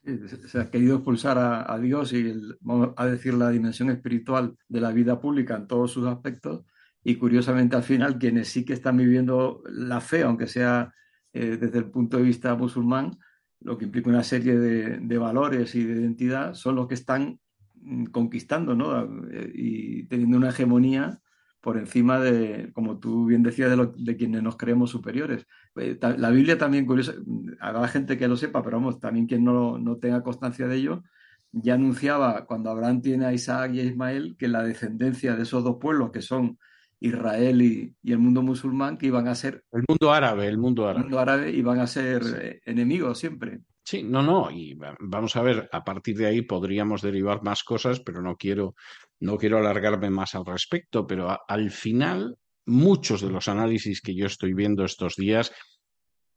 se 0.04 0.60
ha 0.60 0.70
querido 0.70 0.98
expulsar 0.98 1.38
a, 1.38 1.78
Dios 1.80 2.14
y, 2.14 2.34
vamos 2.62 2.94
a 2.96 3.06
decir, 3.06 3.34
la 3.34 3.50
dimensión 3.50 3.90
espiritual 3.90 4.56
de 4.68 4.82
la 4.82 4.92
vida 4.92 5.20
pública 5.20 5.56
en 5.56 5.68
todos 5.68 5.92
sus 5.92 6.08
aspectos. 6.08 6.66
Y 7.04 7.16
curiosamente, 7.16 7.76
al 7.76 7.84
final, 7.84 8.18
quienes 8.18 8.50
sí 8.50 8.66
que 8.66 8.74
están 8.74 8.98
viviendo 8.98 9.64
la 9.70 10.02
fe, 10.02 10.24
aunque 10.24 10.48
sea 10.48 10.94
eh, 11.34 11.58
desde 11.58 11.80
el 11.80 11.90
punto 11.90 12.18
de 12.18 12.24
vista 12.24 12.56
musulmán, 12.56 13.18
lo 13.62 13.78
que 13.78 13.86
implica 13.86 14.10
una 14.10 14.24
serie 14.24 14.58
de, 14.58 15.18
valores 15.18 15.76
y 15.76 15.84
de 15.84 16.02
identidad, 16.02 16.54
son 16.54 16.76
los 16.76 16.88
que 16.88 16.94
están 16.94 17.40
mm, 17.76 18.06
conquistando 18.06 18.76
¿no? 18.76 19.04
Eh, 19.32 19.52
y 19.54 20.04
teniendo 20.04 20.38
una 20.38 20.50
hegemonía 20.50 21.20
por 21.62 21.78
encima 21.78 22.20
de, 22.20 22.72
como 22.74 23.00
tú 23.00 23.26
bien 23.26 23.44
decías, 23.44 23.76
de, 23.76 23.90
de 23.98 24.18
quienes 24.18 24.44
nos 24.44 24.58
creemos 24.58 24.90
superiores. 24.90 25.46
Eh, 25.76 25.98
la 26.18 26.30
Biblia 26.30 26.58
también, 26.58 26.86
curiosa, 26.86 27.14
habrá 27.60 27.88
gente 27.88 28.18
que 28.18 28.28
lo 28.28 28.38
sepa, 28.38 28.64
pero 28.64 28.78
vamos, 28.78 29.00
también 29.00 29.28
quien 29.28 29.44
no, 29.44 29.78
no 29.78 29.98
tenga 29.98 30.24
constancia 30.24 30.68
de 30.68 30.76
ello, 30.76 31.04
ya 31.52 31.74
anunciaba 31.74 32.46
cuando 32.46 32.70
Abraham 32.70 33.02
tiene 33.02 33.26
a 33.26 33.34
Isaac 33.34 33.74
y 33.74 33.80
a 33.82 33.84
Ismael 33.84 34.36
que 34.38 34.48
la 34.48 34.64
descendencia 34.64 35.36
de 35.36 35.44
esos 35.44 35.64
dos 35.64 35.78
pueblos, 35.80 36.12
que 36.12 36.22
son 36.22 36.58
Israel 37.00 37.62
y, 37.62 37.96
el 38.04 38.20
mundo 38.20 38.42
musulmán, 38.42 38.98
que 38.98 39.08
iban 39.08 39.28
a 39.28 39.36
ser... 39.36 39.64
El 39.72 39.84
mundo 39.88 40.12
árabe, 40.14 40.48
el 40.48 40.58
mundo 40.58 40.88
árabe. 40.88 41.00
El 41.00 41.04
mundo 41.06 41.20
árabe 41.20 41.52
iban 41.52 41.80
a 41.80 41.88
ser 41.88 42.22
eh, 42.42 42.62
enemigos 42.66 43.18
siempre. 43.18 43.62
Sí, 43.84 44.04
no, 44.04 44.22
no, 44.22 44.52
y 44.52 44.78
vamos 45.00 45.36
a 45.36 45.42
ver, 45.42 45.68
a 45.72 45.84
partir 45.84 46.16
de 46.16 46.28
ahí 46.28 46.42
podríamos 46.44 47.02
derivar 47.02 47.42
más 47.42 47.64
cosas, 47.64 48.00
pero 48.00 48.22
no 48.22 48.36
quiero, 48.36 48.76
no 49.20 49.38
quiero 49.38 49.58
alargarme 49.58 50.10
más 50.10 50.36
al 50.36 50.46
respecto, 50.46 51.06
pero 51.06 51.38
al 51.48 51.72
final 51.72 52.38
muchos 52.66 53.22
de 53.22 53.30
los 53.30 53.48
análisis 53.48 54.02
que 54.02 54.16
yo 54.16 54.28
estoy 54.28 54.54
viendo 54.54 54.86
estos 54.86 55.16
días 55.16 55.52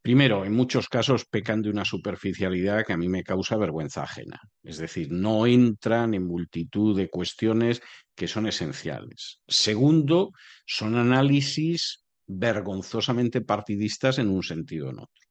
Primero, 0.02 0.44
en 0.44 0.52
muchos 0.52 0.88
casos 0.88 1.26
pecan 1.26 1.62
de 1.62 1.70
una 1.70 1.84
superficialidad 1.84 2.84
que 2.84 2.92
a 2.92 2.96
mí 2.96 3.08
me 3.08 3.22
causa 3.22 3.56
vergüenza 3.56 4.02
ajena. 4.02 4.40
Es 4.64 4.78
decir, 4.78 5.12
no 5.12 5.46
entran 5.46 6.12
en 6.14 6.26
multitud 6.26 6.96
de 6.96 7.08
cuestiones 7.08 7.80
que 8.16 8.26
son 8.26 8.48
esenciales. 8.48 9.40
Segundo, 9.46 10.32
son 10.66 10.96
análisis 10.96 12.04
vergonzosamente 12.26 13.42
partidistas 13.42 14.18
en 14.18 14.28
un 14.28 14.42
sentido 14.42 14.88
o 14.88 14.90
en 14.90 14.98
otro. 14.98 15.24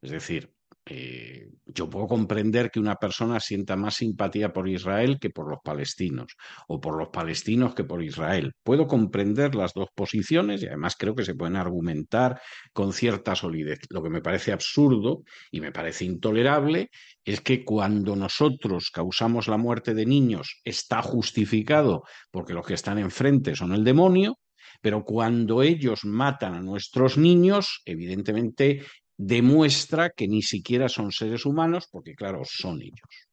Es 0.00 0.10
decir, 0.10 0.54
eh, 0.90 1.48
yo 1.66 1.90
puedo 1.90 2.06
comprender 2.06 2.70
que 2.70 2.80
una 2.80 2.96
persona 2.96 3.40
sienta 3.40 3.76
más 3.76 3.96
simpatía 3.96 4.52
por 4.52 4.68
Israel 4.68 5.18
que 5.20 5.28
por 5.28 5.50
los 5.50 5.58
palestinos, 5.62 6.34
o 6.66 6.80
por 6.80 6.96
los 6.96 7.08
palestinos 7.08 7.74
que 7.74 7.84
por 7.84 8.02
Israel. 8.02 8.52
Puedo 8.62 8.86
comprender 8.86 9.54
las 9.54 9.74
dos 9.74 9.88
posiciones 9.94 10.62
y 10.62 10.66
además 10.66 10.96
creo 10.98 11.14
que 11.14 11.26
se 11.26 11.34
pueden 11.34 11.56
argumentar 11.56 12.40
con 12.72 12.94
cierta 12.94 13.34
solidez. 13.34 13.80
Lo 13.90 14.02
que 14.02 14.08
me 14.08 14.22
parece 14.22 14.50
absurdo 14.50 15.24
y 15.50 15.60
me 15.60 15.72
parece 15.72 16.06
intolerable 16.06 16.88
es 17.22 17.42
que 17.42 17.64
cuando 17.64 18.16
nosotros 18.16 18.90
causamos 18.90 19.46
la 19.46 19.58
muerte 19.58 19.92
de 19.92 20.06
niños 20.06 20.60
está 20.64 21.02
justificado 21.02 22.04
porque 22.30 22.54
los 22.54 22.66
que 22.66 22.74
están 22.74 22.98
enfrente 22.98 23.54
son 23.54 23.74
el 23.74 23.84
demonio, 23.84 24.38
pero 24.80 25.04
cuando 25.04 25.62
ellos 25.62 26.04
matan 26.04 26.54
a 26.54 26.60
nuestros 26.60 27.18
niños, 27.18 27.82
evidentemente 27.84 28.84
demuestra 29.18 30.10
que 30.10 30.28
ni 30.28 30.42
siquiera 30.42 30.88
son 30.88 31.10
seres 31.10 31.44
humanos, 31.44 31.88
porque 31.90 32.14
claro, 32.14 32.42
son 32.44 32.80
ellos. 32.80 33.28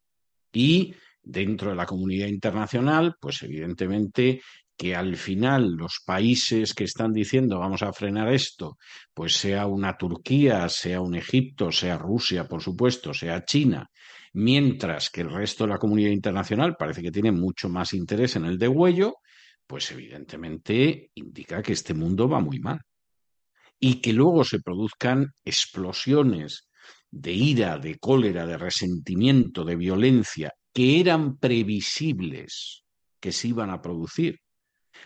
Y 0.51 0.93
dentro 1.21 1.69
de 1.69 1.75
la 1.75 1.85
comunidad 1.85 2.27
internacional, 2.27 3.15
pues 3.21 3.43
evidentemente 3.43 4.41
que 4.75 4.95
al 4.95 5.15
final 5.15 5.75
los 5.75 6.01
países 6.05 6.73
que 6.73 6.83
están 6.83 7.13
diciendo 7.13 7.59
vamos 7.59 7.81
a 7.83 7.93
frenar 7.93 8.33
esto, 8.33 8.77
pues 9.13 9.35
sea 9.37 9.67
una 9.67 9.95
Turquía, 9.95 10.67
sea 10.67 10.99
un 10.99 11.15
Egipto, 11.15 11.71
sea 11.71 11.97
Rusia, 11.97 12.45
por 12.45 12.61
supuesto, 12.61 13.13
sea 13.13 13.45
China, 13.45 13.89
mientras 14.33 15.09
que 15.09 15.21
el 15.21 15.31
resto 15.31 15.63
de 15.63 15.69
la 15.69 15.77
comunidad 15.77 16.09
internacional 16.09 16.75
parece 16.77 17.01
que 17.01 17.11
tiene 17.11 17.31
mucho 17.31 17.69
más 17.69 17.93
interés 17.93 18.35
en 18.35 18.45
el 18.45 18.57
degüello, 18.57 19.17
pues 19.65 19.91
evidentemente 19.91 21.11
indica 21.13 21.61
que 21.61 21.73
este 21.73 21.93
mundo 21.93 22.27
va 22.27 22.41
muy 22.41 22.59
mal 22.59 22.81
y 23.79 24.01
que 24.01 24.13
luego 24.13 24.43
se 24.43 24.59
produzcan 24.59 25.33
explosiones 25.43 26.69
de 27.11 27.31
ira, 27.33 27.77
de 27.77 27.97
cólera, 27.97 28.45
de 28.45 28.57
resentimiento, 28.57 29.63
de 29.63 29.75
violencia, 29.75 30.53
que 30.73 30.99
eran 30.99 31.37
previsibles 31.37 32.83
que 33.19 33.31
se 33.31 33.47
iban 33.47 33.69
a 33.69 33.81
producir, 33.81 34.39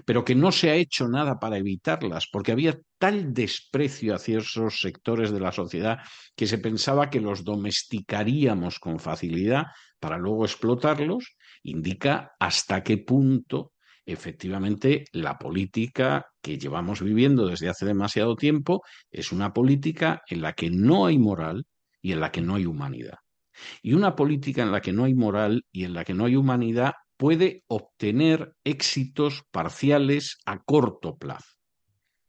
pero 0.05 0.25
que 0.25 0.35
no 0.35 0.51
se 0.51 0.69
ha 0.69 0.75
hecho 0.75 1.07
nada 1.07 1.39
para 1.39 1.57
evitarlas, 1.57 2.27
porque 2.31 2.51
había 2.51 2.79
tal 2.97 3.33
desprecio 3.33 4.15
hacia 4.15 4.39
esos 4.39 4.81
sectores 4.81 5.31
de 5.31 5.39
la 5.39 5.51
sociedad 5.51 5.99
que 6.35 6.47
se 6.47 6.57
pensaba 6.57 7.09
que 7.09 7.21
los 7.21 7.43
domesticaríamos 7.43 8.79
con 8.79 8.99
facilidad 8.99 9.65
para 9.99 10.17
luego 10.17 10.45
explotarlos, 10.45 11.37
indica 11.63 12.33
hasta 12.39 12.83
qué 12.83 12.97
punto 12.97 13.73
efectivamente 14.11 15.05
la 15.11 15.37
política 15.37 16.25
que 16.41 16.57
llevamos 16.57 17.01
viviendo 17.01 17.47
desde 17.47 17.69
hace 17.69 17.85
demasiado 17.85 18.35
tiempo 18.35 18.81
es 19.11 19.31
una 19.31 19.53
política 19.53 20.21
en 20.27 20.41
la 20.41 20.53
que 20.53 20.69
no 20.69 21.05
hay 21.05 21.17
moral 21.17 21.65
y 22.01 22.11
en 22.11 22.19
la 22.19 22.31
que 22.31 22.41
no 22.41 22.55
hay 22.55 22.65
humanidad. 22.65 23.17
Y 23.81 23.93
una 23.93 24.15
política 24.15 24.63
en 24.63 24.71
la 24.71 24.81
que 24.81 24.93
no 24.93 25.03
hay 25.03 25.13
moral 25.13 25.63
y 25.71 25.83
en 25.83 25.93
la 25.93 26.05
que 26.05 26.13
no 26.13 26.25
hay 26.25 26.35
humanidad 26.35 26.93
puede 27.17 27.63
obtener 27.67 28.53
éxitos 28.63 29.43
parciales 29.51 30.37
a 30.45 30.59
corto 30.59 31.17
plazo. 31.17 31.57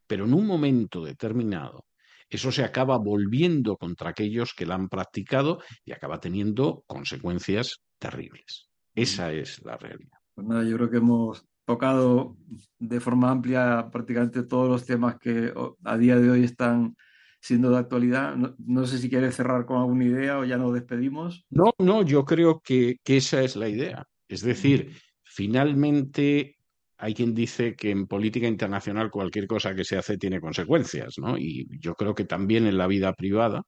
Pero 0.06 0.24
en 0.24 0.34
un 0.34 0.46
momento 0.46 1.04
determinado, 1.04 1.84
eso 2.28 2.50
se 2.50 2.64
acaba 2.64 2.98
volviendo 2.98 3.76
contra 3.76 4.10
aquellos 4.10 4.54
que 4.54 4.66
la 4.66 4.74
han 4.74 4.88
practicado 4.88 5.62
y 5.84 5.92
acaba 5.92 6.18
teniendo 6.18 6.82
consecuencias 6.86 7.82
terribles. 7.98 8.68
Esa 8.94 9.32
es 9.32 9.64
la 9.64 9.76
realidad. 9.76 10.18
Pues 10.34 10.46
nada, 10.46 10.64
yo 10.64 10.76
creo 10.76 10.90
que 10.90 10.96
hemos 10.96 11.44
tocado 11.64 12.36
de 12.78 13.00
forma 13.00 13.30
amplia 13.30 13.88
prácticamente 13.92 14.42
todos 14.42 14.68
los 14.68 14.84
temas 14.86 15.18
que 15.18 15.52
a 15.84 15.96
día 15.96 16.16
de 16.16 16.30
hoy 16.30 16.44
están 16.44 16.96
siendo 17.40 17.70
de 17.70 17.78
actualidad. 17.78 18.36
No, 18.36 18.86
sé 18.86 18.98
si 18.98 19.08
quieres 19.08 19.36
cerrar 19.36 19.64
con 19.66 19.78
alguna 19.78 20.04
idea 20.04 20.38
o 20.38 20.44
ya 20.44 20.56
nos 20.56 20.74
despedimos. 20.74 21.44
No, 21.50 21.72
no, 21.78 22.02
yo 22.02 22.24
creo 22.24 22.60
que, 22.60 22.96
que 23.02 23.16
esa 23.16 23.42
es 23.42 23.56
la 23.56 23.68
idea. 23.68 24.06
Es 24.28 24.42
decir, 24.42 24.92
finalmente 25.22 26.56
hay 26.98 27.14
quien 27.14 27.34
dice 27.34 27.74
que 27.74 27.90
en 27.90 28.06
política 28.06 28.46
internacional 28.46 29.10
cualquier 29.10 29.46
cosa 29.46 29.74
que 29.74 29.84
se 29.84 29.96
hace 29.96 30.18
tiene 30.18 30.40
consecuencias, 30.40 31.14
¿no? 31.18 31.38
Y 31.38 31.66
yo 31.80 31.94
creo 31.94 32.14
que 32.14 32.26
también 32.26 32.66
en 32.66 32.76
la 32.76 32.86
vida 32.86 33.14
privada, 33.14 33.62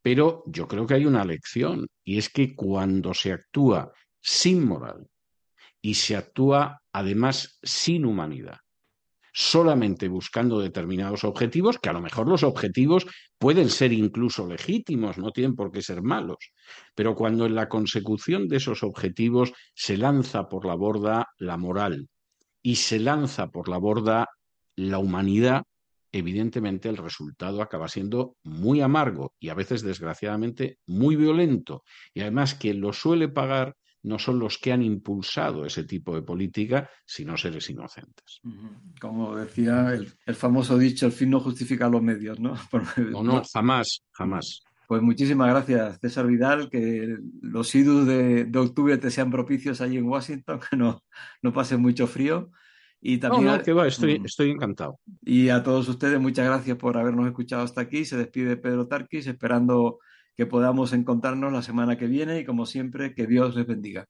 pero 0.00 0.42
yo 0.46 0.66
creo 0.66 0.86
que 0.86 0.94
hay 0.94 1.06
una 1.06 1.24
lección, 1.24 1.86
y 2.02 2.18
es 2.18 2.30
que 2.30 2.56
cuando 2.56 3.12
se 3.14 3.32
actúa 3.32 3.92
sin 4.20 4.64
moral, 4.64 5.06
y 5.82 5.94
se 5.94 6.16
actúa 6.16 6.81
además 6.92 7.58
sin 7.62 8.04
humanidad, 8.04 8.58
solamente 9.32 10.08
buscando 10.08 10.60
determinados 10.60 11.24
objetivos, 11.24 11.78
que 11.78 11.88
a 11.88 11.92
lo 11.92 12.00
mejor 12.00 12.28
los 12.28 12.42
objetivos 12.42 13.06
pueden 13.38 13.70
ser 13.70 13.92
incluso 13.92 14.46
legítimos, 14.46 15.18
no 15.18 15.32
tienen 15.32 15.56
por 15.56 15.72
qué 15.72 15.82
ser 15.82 16.02
malos, 16.02 16.52
pero 16.94 17.14
cuando 17.14 17.46
en 17.46 17.54
la 17.54 17.68
consecución 17.68 18.46
de 18.48 18.58
esos 18.58 18.82
objetivos 18.82 19.52
se 19.74 19.96
lanza 19.96 20.48
por 20.48 20.66
la 20.66 20.74
borda 20.74 21.28
la 21.38 21.56
moral 21.56 22.08
y 22.62 22.76
se 22.76 22.98
lanza 22.98 23.48
por 23.48 23.68
la 23.68 23.78
borda 23.78 24.28
la 24.76 24.98
humanidad, 24.98 25.64
evidentemente 26.12 26.88
el 26.88 26.98
resultado 26.98 27.62
acaba 27.62 27.88
siendo 27.88 28.36
muy 28.42 28.82
amargo 28.82 29.32
y 29.40 29.48
a 29.48 29.54
veces 29.54 29.82
desgraciadamente 29.82 30.78
muy 30.86 31.16
violento. 31.16 31.84
Y 32.14 32.20
además 32.20 32.54
quien 32.54 32.80
lo 32.80 32.92
suele 32.92 33.28
pagar 33.28 33.74
no 34.02 34.18
son 34.18 34.38
los 34.38 34.58
que 34.58 34.72
han 34.72 34.82
impulsado 34.82 35.64
ese 35.64 35.84
tipo 35.84 36.14
de 36.14 36.22
política, 36.22 36.90
sino 37.04 37.36
seres 37.36 37.70
inocentes. 37.70 38.40
Como 39.00 39.36
decía 39.36 39.94
el, 39.94 40.34
famoso 40.34 40.76
dicho, 40.76 41.06
el 41.06 41.12
fin 41.12 41.30
no 41.30 41.40
justifica 41.40 41.88
los 41.88 42.02
medios, 42.02 42.40
¿no? 42.40 42.54
no, 43.12 43.22
no, 43.22 43.42
jamás, 43.52 44.02
jamás. 44.12 44.62
Pues 44.88 45.00
muchísimas 45.00 45.48
gracias, 45.48 45.98
César 46.00 46.26
Vidal, 46.26 46.68
que 46.68 47.16
los 47.40 47.74
idus 47.74 48.06
de, 48.06 48.50
octubre 48.54 48.98
te 48.98 49.10
sean 49.10 49.30
propicios 49.30 49.80
allí 49.80 49.96
en 49.96 50.04
Washington, 50.04 50.60
que 50.70 50.76
no, 50.76 51.02
no 51.40 51.52
pase 51.52 51.76
mucho 51.76 52.06
frío. 52.06 52.50
Y 53.04 53.18
también, 53.18 53.60
que 53.62 53.72
va, 53.72 53.88
estoy, 53.88 54.20
mm. 54.20 54.26
estoy 54.26 54.50
encantado. 54.50 55.00
Y 55.22 55.48
a 55.48 55.62
todos 55.62 55.88
ustedes, 55.88 56.20
muchas 56.20 56.46
gracias 56.46 56.76
por 56.76 56.96
habernos 56.96 57.26
escuchado 57.26 57.62
hasta 57.62 57.80
aquí. 57.80 58.04
Se 58.04 58.16
despide 58.16 58.56
Pedro 58.56 58.86
Tarquis, 58.86 59.26
esperando 59.26 59.98
que 60.36 60.46
podamos 60.46 60.92
encontrarnos 60.92 61.52
la 61.52 61.62
semana 61.62 61.96
que 61.98 62.06
viene 62.06 62.40
y 62.40 62.44
como 62.44 62.66
siempre, 62.66 63.14
que 63.14 63.26
Dios 63.26 63.54
les 63.56 63.66
bendiga. 63.66 64.06